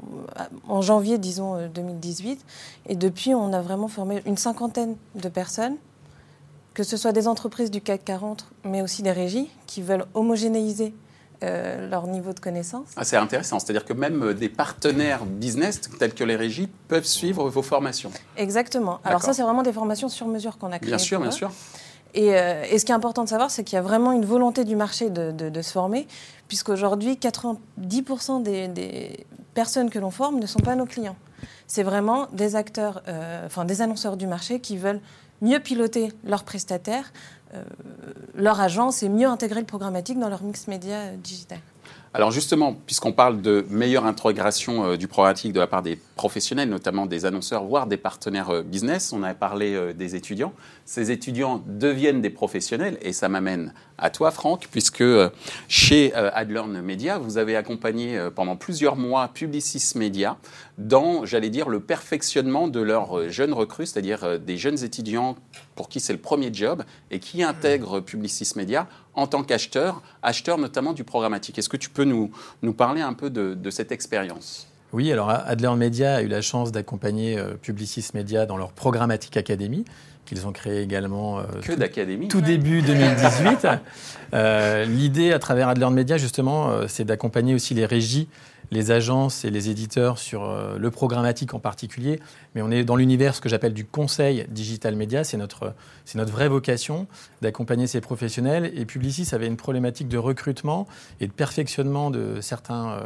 en 0.67 0.81
janvier, 0.81 1.17
disons, 1.17 1.67
2018. 1.67 2.31
Euh, 2.31 2.91
et 2.91 2.95
depuis, 2.95 3.33
on 3.33 3.53
a 3.53 3.61
vraiment 3.61 3.87
formé 3.87 4.21
une 4.25 4.37
cinquantaine 4.37 4.95
de 5.15 5.29
personnes, 5.29 5.75
que 6.73 6.83
ce 6.83 6.97
soit 6.97 7.11
des 7.11 7.27
entreprises 7.27 7.71
du 7.71 7.81
CAC 7.81 8.03
40, 8.05 8.47
mais 8.65 8.81
aussi 8.81 9.03
des 9.03 9.11
régies 9.11 9.49
qui 9.67 9.81
veulent 9.81 10.05
homogénéiser 10.13 10.93
euh, 11.43 11.89
leur 11.89 12.07
niveau 12.07 12.31
de 12.31 12.39
connaissance. 12.39 12.87
Ah, 12.95 13.03
c'est 13.03 13.17
intéressant, 13.17 13.59
c'est-à-dire 13.59 13.83
que 13.83 13.93
même 13.93 14.23
euh, 14.23 14.33
des 14.33 14.47
partenaires 14.47 15.25
business 15.25 15.81
tels 15.99 16.13
que 16.13 16.23
les 16.23 16.37
régies 16.37 16.69
peuvent 16.87 17.05
suivre 17.05 17.49
vos 17.49 17.61
formations. 17.61 18.11
Exactement. 18.37 18.99
Alors 19.03 19.21
ça, 19.21 19.33
c'est 19.33 19.43
vraiment 19.43 19.63
des 19.63 19.73
formations 19.73 20.07
sur 20.07 20.27
mesure 20.27 20.57
qu'on 20.57 20.71
a 20.71 20.79
créées. 20.79 20.91
Bien 20.91 20.97
sûr, 20.97 21.19
bien 21.19 21.31
sûr. 21.31 21.51
Euh, 22.15 22.63
et, 22.69 22.79
ce 22.79 22.85
qui 22.85 22.91
est 22.91 22.95
important 22.95 23.23
de 23.23 23.29
savoir, 23.29 23.49
c'est 23.49 23.63
qu'il 23.63 23.75
y 23.75 23.79
a 23.79 23.81
vraiment 23.81 24.11
une 24.11 24.25
volonté 24.25 24.65
du 24.65 24.75
marché 24.75 25.09
de, 25.09 25.61
se 25.61 25.71
former, 25.71 26.07
puisqu'aujourd'hui, 26.47 27.15
90% 27.15 28.43
des, 28.43 29.25
personnes 29.53 29.89
que 29.89 29.99
l'on 29.99 30.11
forme 30.11 30.39
ne 30.39 30.45
sont 30.45 30.59
pas 30.59 30.75
nos 30.75 30.85
clients. 30.85 31.15
C'est 31.67 31.83
vraiment 31.83 32.27
des 32.33 32.55
acteurs, 32.55 33.03
enfin 33.45 33.65
des 33.65 33.81
annonceurs 33.81 34.17
du 34.17 34.27
marché 34.27 34.59
qui 34.59 34.77
veulent 34.77 35.01
mieux 35.43 35.59
piloter 35.59 36.11
leurs 36.23 36.43
prestataires, 36.43 37.11
euh, 37.53 37.63
leur 38.33 38.59
agence 38.59 39.03
et 39.03 39.09
mieux 39.09 39.27
intégrer 39.27 39.59
le 39.59 39.67
programmatique 39.67 40.17
dans 40.17 40.29
leur 40.29 40.41
mix 40.41 40.67
média 40.67 40.95
euh, 40.95 41.17
digital. 41.17 41.59
Alors 42.15 42.29
justement, 42.29 42.75
puisqu'on 42.85 43.11
parle 43.11 43.41
de 43.41 43.65
meilleure 43.71 44.05
intégration 44.05 44.85
euh, 44.85 44.97
du 44.97 45.07
programmatique 45.07 45.51
de 45.51 45.59
la 45.59 45.65
part 45.65 45.81
des 45.81 45.97
professionnels, 46.15 46.69
notamment 46.69 47.07
des 47.07 47.25
annonceurs, 47.25 47.63
voire 47.63 47.87
des 47.87 47.97
partenaires 47.97 48.51
euh, 48.51 48.61
business, 48.61 49.13
on 49.13 49.23
a 49.23 49.33
parlé 49.33 49.73
euh, 49.73 49.93
des 49.93 50.15
étudiants. 50.15 50.53
Ces 50.85 51.09
étudiants 51.09 51.63
deviennent 51.65 52.21
des 52.21 52.29
professionnels 52.29 52.99
et 53.01 53.13
ça 53.13 53.29
m'amène 53.29 53.73
à 54.03 54.09
toi, 54.09 54.31
Franck, 54.31 54.67
puisque 54.69 55.03
chez 55.67 56.13
Adlearn 56.13 56.81
Media, 56.81 57.17
vous 57.17 57.37
avez 57.37 57.55
accompagné 57.55 58.19
pendant 58.35 58.55
plusieurs 58.55 58.97
mois 58.97 59.29
Publicis 59.29 59.93
Media 59.95 60.37
dans, 60.77 61.25
j'allais 61.25 61.49
dire, 61.49 61.69
le 61.69 61.79
perfectionnement 61.79 62.67
de 62.67 62.81
leurs 62.81 63.29
jeunes 63.29 63.53
recrues, 63.53 63.85
c'est-à-dire 63.85 64.39
des 64.39 64.57
jeunes 64.57 64.83
étudiants 64.83 65.37
pour 65.75 65.87
qui 65.87 65.99
c'est 66.01 66.13
le 66.13 66.19
premier 66.19 66.53
job 66.53 66.83
et 67.11 67.19
qui 67.19 67.43
intègrent 67.43 68.01
Publicis 68.01 68.53
Media 68.57 68.87
en 69.15 69.27
tant 69.27 69.43
qu'acheteur, 69.43 70.01
acheteur 70.21 70.57
notamment 70.57 70.93
du 70.93 71.03
programmatique. 71.03 71.57
Est-ce 71.57 71.69
que 71.69 71.77
tu 71.77 71.89
peux 71.89 72.03
nous, 72.03 72.31
nous 72.61 72.73
parler 72.73 73.01
un 73.01 73.13
peu 73.13 73.29
de, 73.29 73.69
cette 73.69 73.91
expérience? 73.91 74.67
Oui, 74.91 75.11
alors 75.11 75.29
Adler 75.29 75.73
Media 75.75 76.15
a 76.15 76.21
eu 76.21 76.27
la 76.27 76.41
chance 76.41 76.71
d'accompagner 76.71 77.37
euh, 77.37 77.55
Publicis 77.55 78.09
Media 78.13 78.45
dans 78.45 78.57
leur 78.57 78.71
programmatique 78.73 79.37
académie 79.37 79.85
qu'ils 80.25 80.47
ont 80.47 80.51
créé 80.51 80.81
également 80.81 81.39
euh, 81.39 81.43
que 81.61 81.73
tout 82.27 82.41
début 82.41 82.81
2018. 82.87 83.67
Euh, 84.33 84.85
l'idée 84.85 85.31
à 85.31 85.39
travers 85.39 85.69
Adler 85.69 85.89
Media 85.89 86.17
justement, 86.17 86.71
c'est 86.87 87.05
d'accompagner 87.05 87.53
aussi 87.53 87.73
les 87.73 87.85
régies 87.85 88.27
les 88.73 88.91
agences 88.91 89.45
et 89.45 89.49
les 89.49 89.69
éditeurs 89.69 90.17
sur 90.17 90.43
euh, 90.43 90.77
le 90.77 90.91
programmatique 90.91 91.53
en 91.53 91.59
particulier, 91.59 92.19
mais 92.53 92.61
on 92.61 92.71
est 92.71 92.83
dans 92.83 92.95
l'univers 92.95 93.35
ce 93.35 93.41
que 93.41 93.47
j'appelle 93.47 93.73
du 93.73 93.85
conseil 93.85 94.45
digital 94.49 94.95
média. 94.95 95.23
C'est 95.23 95.37
notre, 95.37 95.73
notre 96.15 96.31
vraie 96.31 96.49
vocation 96.49 97.07
d'accompagner 97.41 97.87
ces 97.87 98.01
professionnels. 98.01 98.71
Et 98.75 98.85
Publicis 98.85 99.33
avait 99.33 99.47
une 99.47 99.57
problématique 99.57 100.07
de 100.07 100.17
recrutement 100.17 100.87
et 101.21 101.27
de 101.27 101.31
perfectionnement 101.31 102.11
de 102.11 102.41
certains 102.41 102.91
euh, 102.91 102.99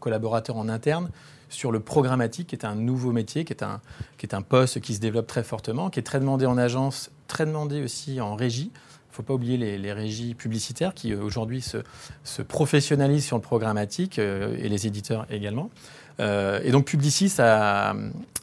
collaborateurs 0.00 0.56
en 0.56 0.68
interne 0.68 1.10
sur 1.48 1.70
le 1.70 1.80
programmatique, 1.80 2.48
qui 2.48 2.56
est 2.56 2.64
un 2.64 2.74
nouveau 2.74 3.12
métier, 3.12 3.44
qui 3.44 3.52
est 3.52 3.62
un, 3.62 3.80
qui 4.18 4.26
est 4.26 4.34
un 4.34 4.42
poste 4.42 4.80
qui 4.80 4.94
se 4.94 5.00
développe 5.00 5.26
très 5.26 5.42
fortement, 5.42 5.90
qui 5.90 6.00
est 6.00 6.02
très 6.02 6.18
demandé 6.18 6.46
en 6.46 6.56
agence, 6.56 7.10
très 7.28 7.46
demandé 7.46 7.82
aussi 7.82 8.20
en 8.20 8.34
régie 8.34 8.72
ne 9.12 9.16
faut 9.16 9.22
pas 9.22 9.34
oublier 9.34 9.56
les, 9.56 9.92
régies 9.92 10.34
publicitaires 10.34 10.94
qui 10.94 11.14
aujourd'hui 11.14 11.60
se, 11.60 11.78
se, 12.24 12.42
professionnalisent 12.42 13.26
sur 13.26 13.36
le 13.36 13.42
programmatique 13.42 14.18
et 14.18 14.68
les 14.68 14.86
éditeurs 14.86 15.26
également. 15.30 15.70
Et 16.18 16.70
donc 16.70 16.84
Publicis 16.86 17.34
a, 17.38 17.94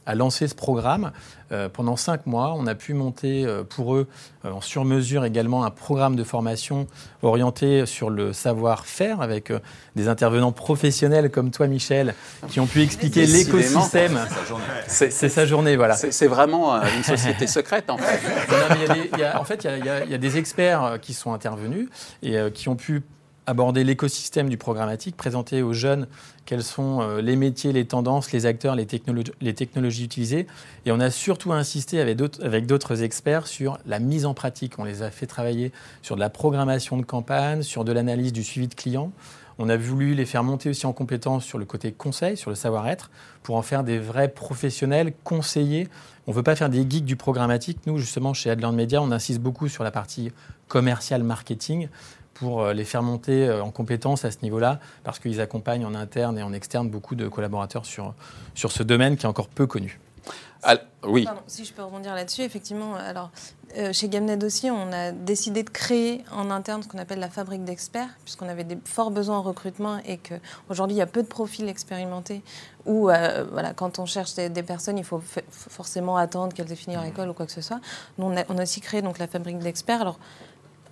a 0.09 0.15
lancé 0.15 0.47
ce 0.47 0.55
programme. 0.55 1.11
Euh, 1.51 1.69
pendant 1.69 1.95
cinq 1.95 2.25
mois, 2.25 2.53
on 2.55 2.67
a 2.67 2.75
pu 2.75 2.93
monter 2.93 3.45
euh, 3.45 3.63
pour 3.63 3.95
eux 3.95 4.07
euh, 4.45 4.51
en 4.51 4.61
sur-mesure 4.61 5.25
également 5.25 5.65
un 5.65 5.71
programme 5.71 6.15
de 6.15 6.23
formation 6.23 6.87
orienté 7.21 7.85
sur 7.85 8.09
le 8.09 8.33
savoir-faire 8.33 9.21
avec 9.21 9.51
des 9.95 10.07
intervenants 10.07 10.51
professionnels 10.51 11.29
comme 11.29 11.51
toi, 11.51 11.67
Michel, 11.67 12.15
qui 12.49 12.59
ont 12.59 12.65
pu 12.65 12.81
expliquer 12.81 13.25
l'écosystème. 13.25 14.19
C'est 14.87 15.11
sa 15.11 15.45
journée, 15.45 15.75
voilà. 15.75 15.95
C'est 15.95 16.27
vraiment 16.27 16.81
une 16.81 17.03
société 17.03 17.45
secrète, 17.47 17.89
en 17.89 17.97
fait. 17.97 18.19
en 19.35 19.43
fait, 19.43 19.63
il 19.65 19.85
y, 20.11 20.13
a 20.13 20.17
des 20.17 20.37
experts 20.37 20.97
qui 21.01 21.13
sont 21.13 21.33
intervenus 21.33 21.89
et 22.23 22.37
qui 22.53 22.69
ont 22.69 22.75
pu 22.75 23.03
aborder 23.49 23.83
l'écosystème 23.83 24.47
du 24.47 24.57
programmatique, 24.57 25.17
présenter 25.17 25.63
aux 25.63 25.73
jeunes 25.73 26.07
quels 26.45 26.63
sont 26.63 27.01
euh, 27.01 27.19
les 27.19 27.35
métiers, 27.35 27.73
les 27.73 27.85
tendances, 27.85 28.31
les 28.31 28.45
acteurs, 28.45 28.75
les, 28.75 28.85
technologies 28.85 30.05
utilisées. 30.05 30.45
Et 30.85 30.91
on 30.91 30.99
a 30.99 31.09
surtout 31.09 31.51
insisté 31.51 31.99
avec 31.99 32.65
d'autres 32.67 33.03
experts 33.03 33.47
sur 33.47 33.79
la 33.87 33.99
mise 33.99 34.27
en 34.27 34.35
pratique. 34.35 34.77
On 34.77 34.83
les 34.83 35.01
a 35.01 35.09
fait 35.09 35.25
travailler 35.25 35.71
sur 36.03 36.15
de 36.15 36.19
la 36.19 36.29
programmation 36.29 36.97
de 36.97 37.03
campagne, 37.03 37.63
sur 37.63 37.83
de 37.83 37.91
l'analyse 37.91 38.33
du 38.33 38.43
suivi 38.43 38.67
de 38.67 38.75
clients. 38.75 39.11
On 39.57 39.67
a 39.67 39.75
voulu 39.75 40.13
les 40.13 40.25
faire 40.25 40.43
monter 40.43 40.69
aussi 40.69 40.85
en 40.85 40.93
compétences 40.93 41.43
sur 41.43 41.57
le 41.57 41.65
côté 41.65 41.91
conseil, 41.91 42.37
sur 42.37 42.49
le 42.49 42.55
savoir-être, 42.55 43.09
pour 43.43 43.57
en 43.57 43.61
faire 43.61 43.83
des 43.83 43.97
vrais 43.97 44.29
professionnels, 44.29 45.11
conseillers. 45.23 45.89
On 46.27 46.31
ne 46.31 46.35
veut 46.35 46.43
pas 46.43 46.55
faire 46.55 46.69
des 46.69 46.89
geeks 46.89 47.03
du 47.03 47.15
programmatique. 47.15 47.79
Nous, 47.85 47.97
justement, 47.97 48.33
chez 48.33 48.49
Adland 48.49 48.73
Media, 48.73 49.01
on 49.01 49.11
insiste 49.11 49.41
beaucoup 49.41 49.67
sur 49.67 49.83
la 49.83 49.91
partie 49.91 50.31
commercial 50.69 51.23
marketing 51.23 51.89
pour 52.39 52.61
euh, 52.61 52.73
les 52.73 52.85
faire 52.85 53.03
monter 53.03 53.47
euh, 53.47 53.61
en 53.61 53.69
compétences 53.69 54.25
à 54.25 54.31
ce 54.31 54.37
niveau-là, 54.43 54.79
parce 55.03 55.19
qu'ils 55.19 55.41
accompagnent 55.41 55.85
en 55.85 55.93
interne 55.93 56.39
et 56.39 56.43
en 56.43 56.53
externe 56.53 56.89
beaucoup 56.89 57.15
de 57.15 57.27
collaborateurs 57.27 57.85
sur, 57.85 58.13
sur 58.55 58.71
ce 58.71 58.81
domaine 58.81 59.17
qui 59.17 59.25
est 59.25 59.29
encore 59.29 59.49
peu 59.49 59.67
connu. 59.67 59.99
oui. 61.03 61.27
si 61.47 61.65
je 61.65 61.73
peux 61.73 61.83
rebondir 61.83 62.15
là-dessus, 62.15 62.41
effectivement, 62.41 62.95
alors 62.95 63.29
euh, 63.77 63.91
chez 63.91 64.07
Gamned 64.07 64.41
aussi, 64.43 64.71
on 64.71 64.91
a 64.93 65.11
décidé 65.11 65.63
de 65.63 65.69
créer 65.69 66.23
en 66.31 66.49
interne 66.49 66.81
ce 66.81 66.87
qu'on 66.87 66.97
appelle 66.97 67.19
la 67.19 67.29
fabrique 67.29 67.65
d'experts, 67.65 68.09
puisqu'on 68.23 68.47
avait 68.47 68.63
des 68.63 68.77
forts 68.85 69.11
besoins 69.11 69.37
en 69.37 69.41
recrutement 69.41 69.99
et 70.05 70.17
qu'aujourd'hui, 70.17 70.95
il 70.95 70.99
y 70.99 71.03
a 71.03 71.07
peu 71.07 71.21
de 71.21 71.27
profils 71.27 71.67
expérimentés 71.67 72.41
où, 72.85 73.03
voilà, 73.03 73.73
quand 73.75 73.99
on 73.99 74.05
cherche 74.05 74.33
des, 74.33 74.63
personnes, 74.63 74.97
il 74.97 75.03
faut 75.03 75.21
forcément 75.49 76.17
attendre 76.17 76.53
qu'elles 76.53 76.71
aient 76.71 76.75
fini 76.75 76.95
leur 76.95 77.05
école 77.05 77.29
ou 77.29 77.33
quoi 77.33 77.45
que 77.45 77.51
ce 77.51 77.61
soit. 77.61 77.79
Nous, 78.17 78.25
on 78.25 78.35
a, 78.35 78.43
on 78.49 78.57
a 78.57 78.63
aussi 78.63 78.81
créé 78.81 79.01
donc, 79.01 79.19
la 79.19 79.27
fabrique 79.27 79.59
d'experts. 79.59 80.01
Alors, 80.01 80.19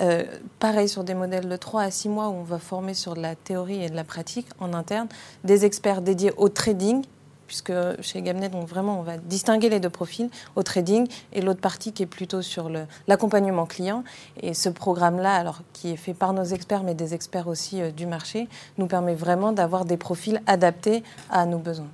euh, 0.01 0.23
pareil 0.59 0.87
sur 0.87 1.03
des 1.03 1.15
modèles 1.15 1.49
de 1.49 1.55
3 1.55 1.83
à 1.83 1.91
6 1.91 2.09
mois 2.09 2.29
où 2.29 2.33
on 2.33 2.43
va 2.43 2.59
former 2.59 2.93
sur 2.93 3.15
de 3.15 3.21
la 3.21 3.35
théorie 3.35 3.83
et 3.83 3.89
de 3.89 3.95
la 3.95 4.03
pratique 4.03 4.47
en 4.59 4.73
interne, 4.73 5.07
des 5.43 5.65
experts 5.65 6.01
dédiés 6.01 6.33
au 6.37 6.49
trading, 6.49 7.03
puisque 7.47 7.73
chez 8.01 8.21
Gamnet, 8.21 8.49
donc 8.49 8.67
vraiment, 8.67 8.99
on 8.99 9.03
va 9.03 9.17
distinguer 9.17 9.69
les 9.69 9.79
deux 9.79 9.89
profils, 9.89 10.29
au 10.55 10.63
trading, 10.63 11.07
et 11.33 11.41
l'autre 11.41 11.61
partie 11.61 11.93
qui 11.93 12.03
est 12.03 12.07
plutôt 12.07 12.41
sur 12.41 12.69
l'accompagnement 13.07 13.65
client. 13.65 14.03
Et 14.41 14.53
ce 14.53 14.69
programme-là, 14.69 15.33
alors 15.33 15.61
qui 15.73 15.91
est 15.91 15.97
fait 15.97 16.13
par 16.13 16.33
nos 16.33 16.43
experts, 16.43 16.83
mais 16.83 16.93
des 16.93 17.13
experts 17.13 17.47
aussi 17.47 17.81
euh, 17.81 17.91
du 17.91 18.05
marché, 18.05 18.47
nous 18.77 18.87
permet 18.87 19.15
vraiment 19.15 19.51
d'avoir 19.51 19.85
des 19.85 19.97
profils 19.97 20.41
adaptés 20.45 21.03
à 21.29 21.45
nos 21.45 21.57
besoins. 21.57 21.89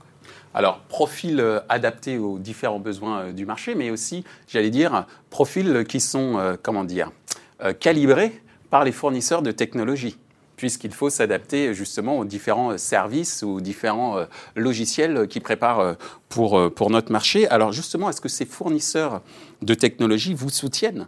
Alors, 0.56 0.80
profils 0.82 1.40
euh, 1.40 1.60
adaptés 1.70 2.18
aux 2.18 2.38
différents 2.38 2.80
besoins 2.80 3.32
du 3.32 3.46
marché, 3.46 3.76
mais 3.76 3.92
aussi, 3.92 4.24
j'allais 4.48 4.70
dire, 4.70 5.06
profils 5.30 5.86
qui 5.88 6.00
sont, 6.00 6.58
comment 6.62 6.84
dire, 6.84 7.12
calibré 7.80 8.42
par 8.70 8.84
les 8.84 8.92
fournisseurs 8.92 9.42
de 9.42 9.52
technologies 9.52 10.18
puisqu'il 10.56 10.94
faut 10.94 11.10
s'adapter 11.10 11.74
justement 11.74 12.20
aux 12.20 12.26
différents 12.26 12.78
services 12.78 13.44
ou 13.44 13.60
différents 13.60 14.18
euh, 14.18 14.26
logiciels 14.56 15.28
qui 15.28 15.40
préparent 15.40 15.80
euh, 15.80 15.94
pour, 16.30 16.74
pour 16.74 16.90
notre 16.90 17.12
marché. 17.12 17.48
Alors 17.50 17.72
justement, 17.72 18.10
est-ce 18.10 18.22
que 18.22 18.30
ces 18.30 18.46
fournisseurs 18.46 19.22
de 19.62 19.74
technologies 19.74 20.34
vous 20.34 20.50
soutiennent 20.50 21.08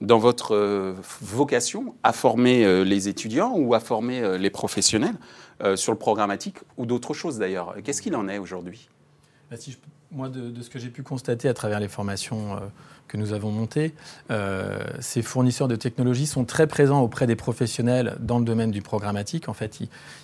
dans 0.00 0.18
votre 0.18 0.94
vocation 1.22 1.94
à 2.02 2.12
former 2.12 2.84
les 2.84 3.08
étudiants 3.08 3.54
ou 3.56 3.72
à 3.72 3.80
former 3.80 4.36
les 4.38 4.50
professionnels 4.50 5.16
sur 5.74 5.92
le 5.92 5.98
programmatique 5.98 6.56
ou 6.76 6.84
d'autres 6.84 7.14
choses 7.14 7.38
d'ailleurs? 7.38 7.76
Qu'est-ce 7.82 8.02
qu'il 8.02 8.14
en 8.14 8.28
est 8.28 8.36
aujourd'hui? 8.36 8.90
Bah, 9.50 9.56
Moi, 10.12 10.28
de, 10.28 10.62
ce 10.62 10.70
que 10.70 10.78
j'ai 10.78 10.90
pu 10.90 11.02
constater 11.02 11.48
à 11.48 11.54
travers 11.54 11.80
les 11.80 11.88
formations 11.88 12.58
que 13.06 13.16
nous 13.16 13.32
avons 13.32 13.50
monté, 13.50 13.94
euh, 14.30 14.78
ces 15.00 15.22
fournisseurs 15.22 15.68
de 15.68 15.76
technologies 15.76 16.26
sont 16.26 16.44
très 16.44 16.66
présents 16.66 17.00
auprès 17.00 17.26
des 17.26 17.36
professionnels 17.36 18.16
dans 18.20 18.38
le 18.38 18.44
domaine 18.44 18.70
du 18.70 18.82
programmatique. 18.82 19.48
En 19.48 19.54
fait, 19.54 19.80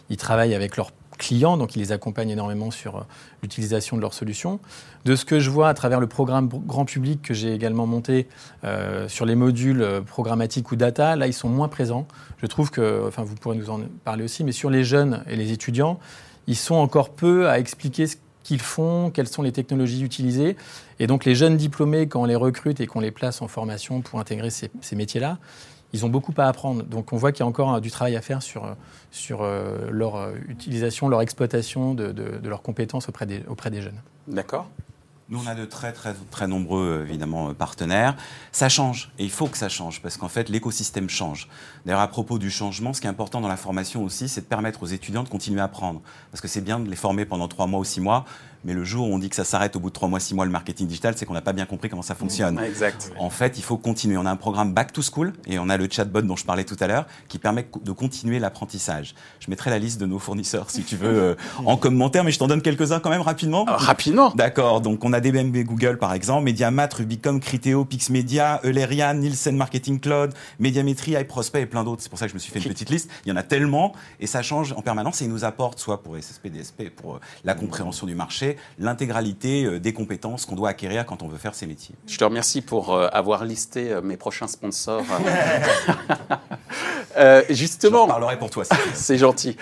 ils, 0.09 0.17
travaillent 0.17 0.55
avec 0.55 0.77
leurs 0.77 0.93
clients, 1.19 1.57
donc 1.57 1.77
ils 1.77 1.79
les 1.79 1.93
accompagnent 1.93 2.31
énormément 2.31 2.71
sur 2.71 2.97
euh, 2.97 3.01
l'utilisation 3.43 3.97
de 3.97 4.03
leurs 4.03 4.15
solutions. 4.15 4.61
De 5.05 5.17
ce 5.17 5.25
que 5.25 5.41
je 5.41 5.51
vois 5.51 5.69
à 5.69 5.75
travers 5.75 6.01
le 6.01 6.07
programme 6.07 6.49
grand 6.49 6.85
public 6.85 7.23
que 7.23 7.35
j'ai 7.35 7.53
également 7.53 7.87
monté 7.87 8.29
euh, 8.65 9.09
sur 9.09 9.27
les 9.27 9.35
modules 9.35 9.87
programmatiques 10.07 10.71
ou 10.73 10.77
data, 10.77 11.17
là, 11.17 11.27
ils 11.27 11.33
sont 11.33 11.49
moins 11.49 11.69
présents. 11.69 12.07
Je 12.39 12.47
trouve 12.47 12.71
que, 12.71 13.07
enfin, 13.07 13.23
vous 13.23 13.35
pourrez 13.35 13.57
nous 13.57 13.71
en 13.71 13.81
parler 14.05 14.25
aussi, 14.25 14.45
mais 14.45 14.53
sur 14.53 14.71
les 14.71 14.85
jeunes 14.85 15.23
et 15.29 15.37
les 15.37 15.53
étudiants, 15.53 15.99
ils 16.49 16.57
sont 16.57 16.75
encore 16.75 17.11
peu 17.11 17.49
à 17.49 17.59
expliquer 17.59 18.07
qu'ils 18.53 18.61
font, 18.61 19.11
quelles 19.11 19.29
sont 19.29 19.41
les 19.41 19.53
technologies 19.53 20.03
utilisées. 20.03 20.57
Et 20.99 21.07
donc 21.07 21.25
les 21.25 21.35
jeunes 21.35 21.57
diplômés, 21.57 22.07
quand 22.07 22.21
on 22.21 22.27
les 22.27 22.37
recrute 22.37 22.81
et 22.81 22.87
qu'on 22.87 23.01
les 23.01 23.11
place 23.11 23.41
en 23.41 23.49
formation 23.49 24.03
pour 24.03 24.21
intégrer 24.21 24.51
ces, 24.51 24.71
métiers-là, 24.95 25.39
ils 25.95 26.05
ont 26.05 26.11
beaucoup 26.11 26.35
à 26.37 26.45
apprendre. 26.45 26.83
Donc 26.83 27.15
on 27.15 27.17
voit 27.17 27.33
qu'il 27.33 27.41
y 27.41 27.43
a 27.45 27.47
encore 27.47 27.81
du 27.81 27.91
travail 27.91 28.15
à 28.15 28.21
faire 28.21 28.43
sur, 28.43 28.77
sur 29.11 29.41
euh, 29.41 29.89
leur 29.91 30.17
euh, 30.17 30.33
utilisation, 30.49 31.09
leur 31.09 31.23
exploitation 31.23 31.95
de, 31.95 32.13
de, 32.13 32.47
leurs 32.47 32.61
compétences 32.61 33.09
auprès 33.09 33.25
des, 33.25 33.43
auprès 33.49 33.71
des 33.71 33.81
jeunes. 33.81 34.01
D'accord. 34.29 34.69
Nous, 35.33 35.43
on 35.43 35.47
a 35.47 35.55
de 35.55 35.65
très, 35.65 35.95
très, 35.95 36.13
très 36.31 36.47
nombreux, 36.47 37.07
évidemment, 37.09 37.55
partenaires. 37.55 38.19
Ça 38.53 38.69
change, 38.69 39.11
et 39.19 39.25
il 39.25 39.31
faut 39.31 39.47
que 39.47 39.57
ça 39.57 39.71
change, 39.71 40.03
parce 40.03 40.19
qu'en 40.19 40.29
fait, 40.29 40.51
l'écosystème 40.51 41.09
change. 41.09 41.49
D'ailleurs, 41.87 42.03
à 42.03 42.09
propos 42.09 42.39
du 42.39 42.51
changement, 42.51 42.93
ce 42.93 43.01
qui 43.01 43.07
est 43.07 43.11
important 43.11 43.41
dans 43.41 43.49
la 43.49 43.57
formation 43.57 44.05
aussi, 44.05 44.29
c'est 44.29 44.43
de 44.43 44.47
permettre 44.47 44.83
aux 44.83 44.87
étudiants 44.89 45.23
de 45.23 45.31
continuer 45.31 45.63
à 45.63 45.65
apprendre. 45.65 46.03
Parce 46.31 46.43
que 46.43 46.49
c'est 46.49 46.61
bien 46.61 46.79
de 46.79 46.91
les 46.91 46.97
former 46.97 47.25
pendant 47.25 47.49
trois 47.49 47.67
mois 47.67 47.81
ou 47.81 47.85
six 47.85 48.03
mois, 48.03 48.27
mais 48.65 48.75
le 48.75 48.85
jour 48.85 49.09
où 49.09 49.13
on 49.15 49.19
dit 49.19 49.29
que 49.29 49.37
ça 49.37 49.45
s'arrête 49.45 49.77
au 49.77 49.81
bout 49.81 49.89
de 49.89 49.95
trois 49.95 50.09
mois, 50.09 50.21
six 50.21 50.35
mois, 50.35 50.45
le 50.45 50.51
marketing 50.51 50.87
digital, 50.87 51.15
c'est 51.17 51.27
qu'on 51.27 51.35
n'a 51.35 51.41
pas 51.41 51.53
bien 51.53 51.67
compris 51.67 51.89
comment 51.89 52.03
ça 52.03 52.15
fonctionne. 52.15 52.59
Exact. 52.59 53.13
En 53.19 53.31
fait, 53.31 53.59
il 53.59 53.63
faut 53.63 53.77
continuer. 53.77 54.17
On 54.17 54.27
a 54.27 54.31
un 54.31 54.37
programme 54.37 54.73
Back 54.73 54.93
to 54.93 55.03
School 55.03 55.33
et 55.47 55.59
on 55.59 55.69
a 55.69 55.77
le 55.77 55.89
chatbot 55.91 56.23
dont 56.23 56.37
je 56.37 56.45
parlais 56.45 56.65
tout 56.65 56.77
à 56.81 56.87
l'heure 56.87 57.07
qui 57.29 57.39
permet 57.39 57.67
de 57.83 57.93
continuer 57.93 58.39
l'apprentissage. 58.39 59.15
Je 59.41 59.51
mettrai 59.51 59.71
la 59.71 59.79
liste 59.79 60.01
de 60.01 60.07
nos 60.07 60.19
fournisseurs 60.19 60.71
si 60.71 60.83
tu 60.83 60.97
veux 60.97 61.09
euh, 61.09 61.35
en 61.65 61.77
commentaire, 61.77 62.25
mais 62.25 62.33
je 62.33 62.39
t'en 62.39 62.47
donne 62.47 62.63
quelques-uns 62.63 63.01
quand 63.01 63.11
même 63.11 63.21
rapidement. 63.21 63.65
Ah, 63.69 63.77
rapidement. 63.77 64.31
D'accord. 64.35 64.81
Donc 64.81 65.05
on 65.05 65.13
a 65.13 65.21
DBMB 65.21 65.57
Google 65.65 65.99
par 65.99 66.13
exemple, 66.15 66.45
Mediamat, 66.45 66.89
Rubicon, 66.97 67.39
Criteo, 67.39 67.85
Pixmedia, 67.85 68.61
Eulerian, 68.65 69.15
Nielsen 69.15 69.57
Marketing 69.57 70.01
Cloud, 70.01 70.33
Médiamétrie, 70.59 71.13
iProspect 71.13 71.63
et 71.63 71.67
plein 71.67 71.85
d'autres. 71.85 72.03
C'est 72.03 72.09
pour 72.09 72.19
ça 72.19 72.27
que 72.27 72.31
je 72.31 72.35
me 72.35 72.39
suis 72.39 72.53
fait 72.53 72.61
une 72.61 72.71
petite 72.73 72.91
liste. 72.91 73.11
Il 73.25 73.31
y 73.31 73.33
en 73.33 73.37
a 73.37 73.43
tellement 73.43 73.93
et 74.21 74.27
ça 74.27 74.43
change 74.43 74.73
en 74.73 74.83
permanence 74.83 75.23
et 75.23 75.25
ils 75.25 75.31
nous 75.31 75.45
apportent 75.45 75.79
soit 75.79 76.03
pour 76.03 76.17
SSP, 76.17 76.49
DSP, 76.49 76.91
pour 76.91 77.17
euh, 77.17 77.21
la 77.45 77.55
compréhension 77.55 78.07
du 78.07 78.15
marché, 78.15 78.52
l'intégralité 78.79 79.65
euh, 79.65 79.81
des 79.81 79.93
compétences 79.93 80.47
qu'on 80.47 80.57
doit 80.57 80.71
acquérir 80.71 81.07
quand 81.07 81.23
on 81.23 81.29
veut 81.29 81.39
faire 81.39 81.55
ces 81.55 81.67
métiers. 81.67 81.95
Je 82.07 82.19
te 82.19 82.25
remercie 82.25 82.63
pour 82.63 82.95
euh, 82.95 83.09
avoir 83.13 83.45
listé 83.45 83.91
euh, 83.91 84.03
mes 84.03 84.17
prochains 84.17 84.47
sponsors. 84.47 85.05
justement, 87.51 88.05
je 88.05 88.11
parlerai 88.11 88.39
pour 88.39 88.51
toi. 88.51 88.65
C'est 88.95 89.19
gentil. 89.19 89.57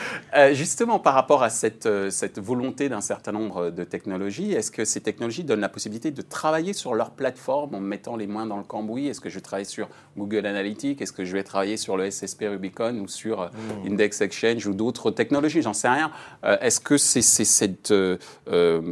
justement, 0.53 0.99
par 0.99 1.15
rapport 1.15 1.43
à 1.43 1.51
cette, 1.51 1.89
cette 2.11 2.39
volonté 2.39 2.89
d'un 2.89 3.01
certain 3.01 3.33
nombre 3.33 3.71
de 3.71 3.85
technologies, 3.85 4.53
est-ce 4.53 4.71
que 4.71 4.85
ces 4.85 5.01
technologies 5.01 5.45
donnent 5.45 5.61
la 5.61 5.69
possibilité 5.69 6.11
de 6.11 6.23
travailler 6.23 6.73
sur 6.73 6.95
leur 6.95 7.11
plateforme 7.11 7.75
en 7.75 7.81
mettant 7.81 8.17
les 8.17 8.27
mains 8.27 8.47
dans 8.47 8.57
le 8.57 8.65
cambouis? 8.65 9.09
Est-ce 9.09 9.21
que 9.21 9.31
je 9.31 9.41
travaille 9.41 9.67
sur 9.67 9.89
Google 10.17 10.47
Analytics? 10.47 11.01
Est-ce 11.03 11.13
que 11.13 11.25
je 11.25 11.33
vais 11.33 11.43
travailler 11.43 11.77
sur 11.77 11.97
le 11.97 12.11
SSP 12.11 12.45
Rubicon 12.49 12.95
ou 13.01 13.09
sur 13.09 13.43
mmh. 13.43 13.87
Index 13.89 14.21
Exchange 14.21 14.67
ou 14.67 14.75
d'autres 14.75 15.11
technologies? 15.11 15.63
J'en 15.63 15.75
sais 15.75 15.89
rien. 15.89 16.13
Est-ce 16.61 16.81
que 16.81 16.97
c'est 16.97 17.23
cette 17.23 17.93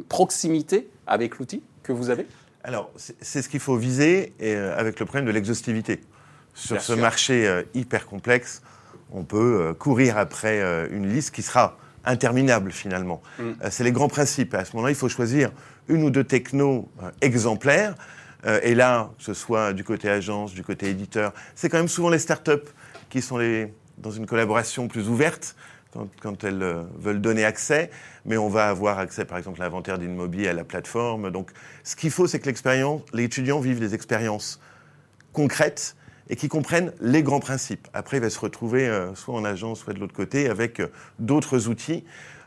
proximité 0.09 0.89
avec 1.07 1.39
l'outil 1.39 1.63
que 1.83 1.93
vous 1.93 2.11
avez 2.11 2.27
Alors, 2.65 2.91
c'est 2.97 3.43
ce 3.43 3.49
qu'il 3.49 3.61
faut 3.61 3.77
viser 3.77 4.33
et, 4.39 4.55
euh, 4.55 4.79
avec 4.79 5.01
le 5.01 5.07
problème 5.07 5.27
de 5.27 5.31
l'exhaustivité. 5.31 6.01
Sur 6.55 6.81
ce 6.81 6.93
marché 6.93 7.47
euh, 7.47 7.63
hyper 7.75 8.07
complexe, 8.07 8.63
on 9.13 9.23
peut 9.23 9.61
euh, 9.61 9.75
courir 9.75 10.19
après 10.19 10.61
une 10.91 11.09
liste 11.09 11.35
qui 11.35 11.43
sera 11.43 11.79
interminable 12.05 12.73
finalement. 12.73 13.23
Mm. 13.39 13.53
c'est 13.71 13.85
les 13.85 13.93
grands 13.93 14.09
principes. 14.09 14.55
À 14.55 14.65
ce 14.65 14.75
moment-là, 14.75 14.91
il 14.91 14.97
faut 14.97 15.09
choisir 15.09 15.51
une 15.89 16.03
ou 16.03 16.11
deux 16.11 16.25
technos 16.25 16.89
exemplaires. 17.21 17.95
et 18.63 18.75
là, 18.75 19.11
que 19.19 19.25
ce 19.25 19.35
soit 19.35 19.73
du 19.73 19.85
côté 19.85 20.09
agence, 20.09 20.53
du 20.53 20.63
côté 20.63 20.89
éditeur, 20.89 21.33
c'est 21.55 21.69
quand 21.69 21.79
même 21.79 21.89
souvent 21.89 22.09
les 22.09 22.19
startups 22.19 22.69
qui 23.11 23.21
sont 23.21 23.37
les, 23.37 23.73
dans 23.99 24.11
une 24.11 24.27
collaboration 24.27 24.89
plus 24.89 25.09
ouverte 25.09 25.55
quand, 26.21 26.45
elles 26.45 26.63
euh, 26.63 26.83
veulent 26.99 27.21
donner 27.21 27.45
accès, 27.45 27.91
mais 28.25 28.37
on 28.37 28.49
va 28.49 28.69
avoir 28.69 28.99
accès, 28.99 29.25
par 29.25 29.39
exemple, 29.39 29.61
à 29.61 29.65
l'inventaire 29.65 29.99
d'immobilier, 29.99 30.49
à 30.49 30.53
la 30.53 30.65
plateforme. 30.65 31.31
Donc, 31.31 31.51
ce 31.83 31.97
qu'il 31.97 32.11
faut, 32.11 32.27
c'est 32.27 32.39
que 32.41 32.47
l'expérience, 32.47 33.03
les 33.13 33.25
étudiants 33.25 33.61
vivent 33.61 33.81
des 33.81 33.95
expériences 33.95 34.61
concrètes 35.33 35.97
et 36.31 36.37
qui 36.37 36.49
comprennent 36.49 36.93
les 37.01 37.23
grands 37.23 37.41
principes. 37.41 37.89
Après, 37.95 38.19
il 38.19 38.21
va 38.21 38.29
se 38.31 38.39
retrouver 38.39 38.87
euh, 38.87 39.15
soit 39.15 39.35
en 39.35 39.45
agence, 39.45 39.81
soit 39.81 39.95
de 39.95 39.99
l'autre 39.99 40.13
côté, 40.15 40.49
avec 40.51 40.81
euh, 40.81 40.89
d'autres 41.19 41.69
outils. 41.69 42.05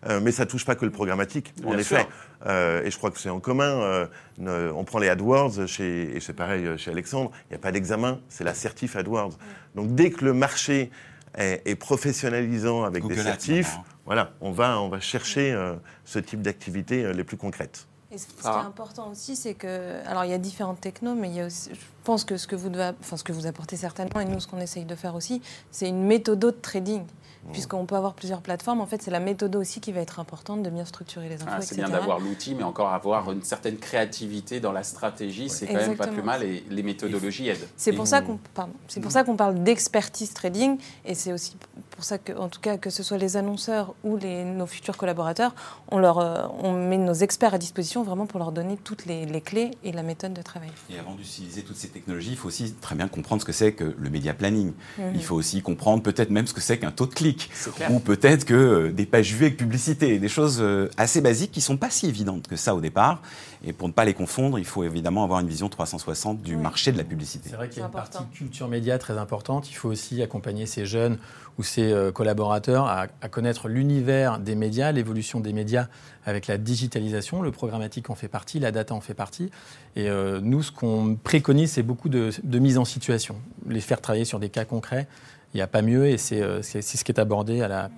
Euh, 0.08 0.20
mais 0.20 0.32
ça 0.32 0.48
touche 0.48 0.66
pas 0.66 0.74
que 0.76 0.84
le 0.86 0.92
programmatique, 0.92 1.54
en 1.64 1.70
Bien 1.72 1.80
effet. 1.80 2.00
sûr. 2.00 2.10
Euh, 2.48 2.84
et 2.84 2.90
je 2.90 2.98
crois 2.98 3.12
que 3.12 3.20
c'est 3.20 3.30
en 3.30 3.40
commun. 3.40 3.82
euh, 3.82 4.08
ne- 4.40 4.72
on 4.72 4.84
prend 4.84 4.98
les 4.98 5.10
AdWords, 5.10 5.68
chez, 5.68 6.16
et 6.16 6.20
c'est 6.20 6.34
pareil 6.34 6.68
chez 6.78 6.90
Alexandre, 6.90 7.32
il 7.46 7.54
n'y 7.54 7.56
a 7.56 7.60
pas 7.60 7.72
d'examen, 7.72 8.20
c'est 8.28 8.44
la 8.44 8.56
certif 8.56 8.96
AdWords. 8.96 9.38
Donc 9.76 9.94
dès 9.94 10.10
que 10.10 10.26
le 10.26 10.34
marché 10.34 10.90
est 11.38 11.76
professionnalisant 11.76 12.84
avec 12.84 13.04
Google 13.04 13.16
des 13.16 13.24
certifs, 13.24 13.76
hein. 13.78 13.84
voilà, 14.06 14.34
on 14.42 14.52
va, 14.52 14.82
on 14.82 14.90
va 14.90 15.00
chercher 15.00 15.52
euh, 15.54 15.76
ce 16.06 16.20
type 16.20 16.42
d'activités 16.42 17.06
euh, 17.06 17.14
les 17.14 17.24
plus 17.24 17.38
concrètes. 17.38 17.88
Et 18.12 18.18
ce 18.18 18.28
ce 18.28 18.42
qui 18.42 18.48
est 18.48 18.50
important 18.50 19.10
aussi, 19.10 19.38
c'est 19.38 19.54
que, 19.54 20.06
alors 20.06 20.26
il 20.26 20.32
y 20.32 20.34
a 20.34 20.38
différentes 20.38 20.82
technos, 20.82 21.16
mais 21.16 21.30
il 21.30 21.36
y 21.36 21.40
a 21.40 21.46
aussi, 21.46 21.72
pense 22.04 22.24
que 22.26 22.38
ce 22.38 22.48
que 22.48 22.56
vous 22.56 22.70
devez, 22.70 22.92
enfin 23.00 23.18
ce 23.18 23.24
que 23.24 23.32
vous 23.32 23.48
apportez 23.48 23.78
certainement, 23.78 24.20
et 24.20 24.26
nous 24.26 24.40
ce 24.40 24.48
qu'on 24.48 24.60
essaye 24.60 24.86
de 24.86 24.96
faire 24.96 25.16
aussi, 25.16 25.42
c'est 25.72 25.88
une 25.88 26.04
méthode 26.04 26.40
de 26.40 26.50
trading, 26.50 27.04
puisqu'on 27.52 27.86
peut 27.86 27.96
avoir 27.96 28.14
plusieurs 28.14 28.42
plateformes. 28.42 28.82
En 28.82 28.86
fait, 28.86 29.02
c'est 29.02 29.12
la 29.12 29.20
méthode 29.20 29.56
aussi 29.56 29.82
qui 29.82 29.92
va 29.92 30.02
être 30.02 30.20
importante 30.20 30.64
de 30.64 30.70
bien 30.70 30.86
structurer 30.86 31.30
les 31.30 31.36
infos, 31.36 31.52
Ah, 31.52 31.62
c'est 31.62 31.76
bien 31.76 31.90
d'avoir 31.90 32.20
l'outil, 32.20 32.56
mais 32.56 32.64
encore 32.64 32.90
avoir 32.90 33.32
une 33.32 33.44
certaine 33.44 33.78
créativité 33.78 34.60
dans 34.60 34.72
la 34.72 34.84
stratégie, 34.84 35.50
c'est 35.50 35.68
quand 35.68 35.74
même 35.74 35.96
pas 35.96 36.08
plus 36.08 36.24
mal 36.24 36.44
et 36.44 36.64
les 36.70 36.84
méthodologies 36.84 37.50
aident. 37.50 37.68
C'est 37.78 37.94
pour 37.94 38.08
ça 38.08 38.22
qu'on 38.22 38.40
pour 39.02 39.12
ça 39.12 39.24
qu'on 39.24 39.36
parle 39.36 39.64
d'expertise 39.64 40.34
trading 40.34 40.78
et 41.06 41.16
c'est 41.16 41.34
aussi 41.34 41.56
pour 41.90 42.04
ça 42.04 42.18
que 42.18 42.34
en 42.34 42.50
tout 42.50 42.62
cas 42.62 42.78
que 42.78 42.90
ce 42.90 43.04
soit 43.04 43.18
les 43.18 43.38
annonceurs 43.38 43.94
ou 44.04 44.18
les, 44.18 44.44
nos 44.44 44.66
futurs 44.66 44.98
collaborateurs, 44.98 45.54
on 45.90 45.98
leur 45.98 46.20
euh, 46.20 46.46
on 46.60 46.74
met 46.74 46.98
nos 46.98 47.14
experts 47.14 47.54
à 47.54 47.58
disposition 47.58 48.04
vraiment 48.04 48.26
pour 48.26 48.40
leur 48.40 48.52
donner 48.52 48.78
toutes 48.78 49.06
les, 49.06 49.26
les 49.26 49.42
clés 49.42 49.72
et 49.84 49.92
la 49.92 50.04
méthode 50.04 50.34
de 50.34 50.42
travail. 50.42 50.72
Et 50.90 51.00
avant 51.00 51.16
d'utiliser 51.16 51.64
toutes 51.64 51.78
ces 51.78 51.88
technologies, 51.92 52.32
il 52.32 52.38
faut 52.38 52.48
aussi 52.48 52.74
très 52.82 52.96
bien 52.96 53.08
comprendre 53.08 53.42
ce 53.42 53.46
que 53.46 53.52
c'est 53.52 53.74
que 53.74 53.96
le 53.98 54.10
média 54.10 54.34
planning. 54.34 54.74
Mhm. 54.98 55.12
Il 55.16 55.24
faut 55.24 55.36
aussi 55.36 55.62
comprendre 55.62 56.02
peut-être 56.04 56.30
même 56.30 56.48
ce 56.48 56.54
que 56.54 56.62
c'est 56.62 56.78
qu'un 56.80 56.92
taux 56.92 57.06
de 57.06 57.14
clic. 57.14 57.50
Ou 57.90 58.00
peut-être 58.00 58.46
que 58.46 58.54
euh, 58.54 58.92
des 58.92 59.06
pages 59.06 59.34
vues 59.34 59.46
avec 59.46 59.58
publicité. 59.58 60.18
Des 60.20 60.30
choses 60.30 60.60
euh, 60.62 60.90
assez 60.98 61.22
basiques 61.22 61.52
qui 61.52 61.60
ne 61.60 61.64
sont 61.66 61.78
pas 61.78 61.90
si 61.90 62.08
évidentes 62.08 62.48
que 62.48 62.56
ça 62.56 62.74
au 62.76 62.82
départ. 62.82 63.22
Et 63.64 63.74
pour 63.74 63.88
ne 63.88 63.94
pas 63.94 64.06
les 64.06 64.14
confondre, 64.16 64.58
il 64.58 64.66
faut 64.66 64.84
évidemment 64.84 65.24
avoir 65.24 65.40
une 65.40 65.48
vision 65.48 65.70
360 65.70 66.42
du 66.42 66.56
Oui. 66.56 66.62
marché 66.62 66.92
de 66.92 66.98
la 66.98 67.04
publicité. 67.04 67.50
C'est 67.50 67.56
vrai 67.56 67.70
qu'il 67.70 67.80
y 67.80 67.84
a 67.84 67.86
une 67.86 67.92
partie 67.92 68.18
culture 68.34 68.68
média 68.68 68.98
très 68.98 69.18
importante. 69.20 69.70
Il 69.70 69.76
faut 69.76 69.90
aussi 69.90 70.22
accompagner 70.24 70.66
ces 70.66 70.86
jeunes 70.86 71.18
ou 71.60 71.64
ces 71.64 71.92
euh, 71.92 72.12
collaborateurs 72.12 72.88
à, 72.88 73.08
à 73.22 73.30
connaître 73.30 73.68
l'univers 73.68 74.40
des 74.40 74.56
médias, 74.56 74.92
l'évolution 74.92 75.40
des 75.42 75.54
médias 75.54 75.88
avec 76.26 76.48
la 76.48 76.58
digitalisation. 76.58 77.42
Le 77.42 77.52
programmatique 77.52 78.10
en 78.10 78.16
fait 78.16 78.28
partie, 78.28 78.60
la 78.60 78.72
data 78.72 78.94
en 78.96 79.02
fait 79.02 79.14
partie. 79.14 79.52
Et 79.96 80.10
euh, 80.10 80.40
nous, 80.42 80.64
ce 80.64 80.72
qu'on 80.72 81.18
préconise, 81.22 81.72
c'est 81.74 81.84
beaucoup 81.84 82.10
de, 82.10 82.32
de 82.44 82.60
mise 82.60 82.78
en 82.78 82.86
situation, 82.86 83.36
les 83.68 83.82
faire 83.82 84.02
travailler 84.02 84.26
sur 84.26 84.40
des 84.40 84.50
cas 84.50 84.66
concrets. 84.66 85.08
Il 85.54 85.58
n'y 85.58 85.62
a 85.62 85.68
pas 85.68 85.82
mieux 85.82 86.08
et 86.08 86.18
c'est 86.18 86.42
euh, 86.42 86.62
ce 86.62 87.04
qui 87.04 87.12
est 87.12 87.20
abordé 87.20 87.62
à 87.62 87.68
la 87.68 87.90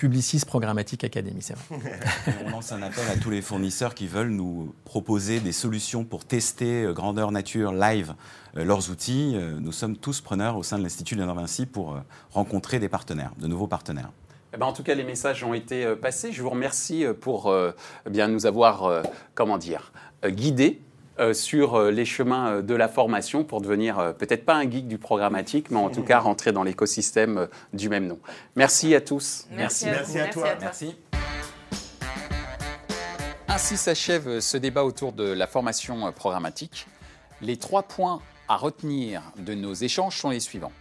Publicis 0.00 0.40
Programmatique 0.46 1.04
Academy. 1.04 1.42
C'est 1.42 1.56
vrai. 1.56 2.00
On 2.46 2.50
lance 2.50 2.72
un 2.72 2.80
appel 2.80 3.04
à 3.12 3.16
tous 3.18 3.28
les 3.28 3.42
fournisseurs 3.42 3.94
qui 3.94 4.06
veulent 4.06 4.30
nous 4.30 4.74
proposer 4.86 5.40
des 5.40 5.52
solutions 5.52 6.04
pour 6.04 6.24
tester 6.24 6.84
euh, 6.84 6.94
grandeur 6.94 7.32
nature 7.32 7.72
live 7.72 8.14
euh, 8.56 8.64
leurs 8.64 8.90
outils. 8.90 9.32
Euh, 9.34 9.58
Nous 9.60 9.72
sommes 9.72 9.98
tous 9.98 10.22
preneurs 10.22 10.56
au 10.56 10.62
sein 10.62 10.78
de 10.78 10.82
l'Institut 10.82 11.16
Léonard 11.16 11.34
Vinci 11.34 11.66
pour 11.66 11.94
euh, 11.94 12.00
rencontrer 12.30 12.78
des 12.78 12.88
partenaires, 12.88 13.32
de 13.38 13.46
nouveaux 13.46 13.66
partenaires. 13.66 14.10
Eh 14.54 14.56
ben, 14.56 14.64
en 14.64 14.72
tout 14.72 14.82
cas, 14.82 14.94
les 14.94 15.04
messages 15.04 15.44
ont 15.44 15.52
été 15.52 15.84
euh, 15.84 15.96
passés. 15.96 16.32
Je 16.32 16.42
vous 16.42 16.50
remercie 16.50 17.04
pour 17.20 17.48
euh, 17.48 17.72
eh 18.06 18.10
bien, 18.10 18.26
nous 18.26 18.46
avoir, 18.46 18.84
euh, 18.84 19.02
comment 19.34 19.58
dire, 19.58 19.92
euh, 20.24 20.30
guidés 20.30 20.80
sur 21.34 21.74
euh, 21.74 21.90
les 21.90 22.04
chemins 22.04 22.50
euh, 22.50 22.62
de 22.62 22.74
la 22.74 22.88
formation 22.88 23.44
pour 23.44 23.60
devenir 23.60 23.98
euh, 23.98 24.12
peut-être 24.12 24.44
pas 24.44 24.54
un 24.54 24.68
geek 24.70 24.88
du 24.88 24.98
programmatique, 24.98 25.70
mais 25.70 25.78
en 25.78 25.90
tout 25.90 26.02
cas 26.02 26.18
rentrer 26.18 26.52
dans 26.52 26.62
l'écosystème 26.62 27.38
euh, 27.38 27.46
du 27.72 27.88
même 27.88 28.06
nom. 28.06 28.18
Merci 28.56 28.94
à 28.94 29.00
tous. 29.00 29.46
Merci 29.50 29.88
à 29.88 29.92
Merci 29.92 30.18
à 30.18 30.26
toi. 30.28 30.48
Merci. 30.60 30.96
Ainsi 33.48 33.76
s'achève 33.76 34.40
ce 34.40 34.56
débat 34.56 34.84
autour 34.84 35.12
de 35.12 35.24
la 35.24 35.46
formation 35.46 36.06
euh, 36.06 36.10
programmatique. 36.10 36.86
Les 37.42 37.56
trois 37.56 37.82
points 37.82 38.20
à 38.48 38.56
retenir 38.56 39.22
de 39.38 39.54
nos 39.54 39.74
échanges 39.74 40.16
sont 40.16 40.30
les 40.30 40.40
suivants. 40.40 40.72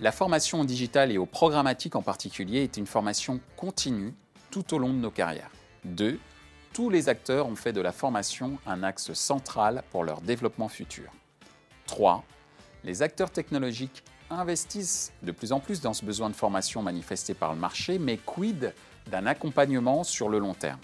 La 0.00 0.12
formation 0.12 0.60
au 0.60 0.64
digital 0.64 1.12
et 1.12 1.18
au 1.18 1.26
programmatique 1.26 1.96
en 1.96 2.02
particulier 2.02 2.62
est 2.64 2.76
une 2.76 2.86
formation 2.86 3.40
continue 3.56 4.14
tout 4.50 4.74
au 4.74 4.78
long 4.78 4.92
de 4.92 4.98
nos 4.98 5.10
carrières. 5.10 5.50
Deux, 5.84 6.18
tous 6.72 6.88
les 6.88 7.08
acteurs 7.08 7.46
ont 7.46 7.56
fait 7.56 7.72
de 7.72 7.80
la 7.80 7.92
formation 7.92 8.58
un 8.66 8.82
axe 8.82 9.12
central 9.12 9.82
pour 9.90 10.04
leur 10.04 10.20
développement 10.20 10.68
futur. 10.68 11.10
3. 11.86 12.24
Les 12.84 13.02
acteurs 13.02 13.30
technologiques 13.30 14.02
investissent 14.30 15.12
de 15.22 15.32
plus 15.32 15.52
en 15.52 15.60
plus 15.60 15.80
dans 15.80 15.92
ce 15.92 16.04
besoin 16.04 16.30
de 16.30 16.34
formation 16.34 16.82
manifesté 16.82 17.34
par 17.34 17.52
le 17.52 17.58
marché, 17.58 17.98
mais 17.98 18.16
quid 18.16 18.72
d'un 19.10 19.26
accompagnement 19.26 20.04
sur 20.04 20.28
le 20.28 20.38
long 20.38 20.54
terme? 20.54 20.80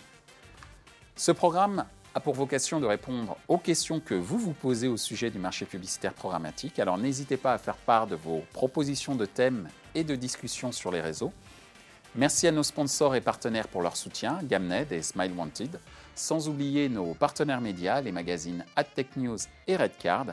Ce 1.17 1.33
programme 1.33 1.85
a 2.15 2.21
pour 2.21 2.35
vocation 2.35 2.81
de 2.81 2.87
répondre 2.87 3.37
aux 3.49 3.59
questions 3.59 4.01
que 4.01 4.15
vous 4.15 4.39
vous 4.39 4.53
posez 4.53 4.89
au 4.89 4.97
sujet 4.97 5.31
du 5.31 5.39
marché 5.39 5.65
publicitaire 5.65 6.13
programmatique. 6.13 6.79
Alors 6.79 6.99
n'hésitez 6.99 7.37
pas 7.37 7.55
à 7.55 7.59
faire 7.59 7.77
part 7.77 8.07
de 8.07 8.17
vos 8.17 8.45
propositions 8.53 9.15
de 9.15 9.25
thèmes 9.25 9.69
et 9.95 10.05
de 10.05 10.15
discussions 10.15 10.73
sur 10.73 10.91
les 10.91 11.01
réseaux. 11.01 11.33
Merci 12.15 12.47
à 12.47 12.53
nos 12.53 12.63
sponsors 12.63 13.15
et 13.15 13.21
partenaires 13.21 13.69
pour 13.69 13.83
leur 13.83 13.97
soutien, 13.97 14.39
Gamned 14.43 14.91
et 14.93 15.03
Smile 15.03 15.33
Wanted, 15.37 15.79
sans 16.15 16.49
oublier 16.49 16.89
nos 16.89 17.15
partenaires 17.15 17.61
médias, 17.61 18.01
les 18.01 18.13
magazines 18.13 18.65
AdTech 18.77 19.17
News 19.17 19.39
et 19.67 19.77
Redcard. 19.77 20.27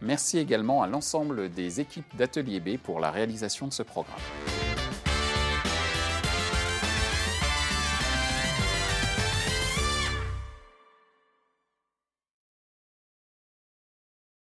Merci 0.00 0.38
également 0.38 0.82
à 0.82 0.86
l'ensemble 0.86 1.50
des 1.50 1.80
équipes 1.80 2.16
d'Atelier 2.16 2.60
B 2.60 2.78
pour 2.78 3.00
la 3.00 3.10
réalisation 3.10 3.66
de 3.66 3.72
ce 3.72 3.82
programme. 3.82 4.20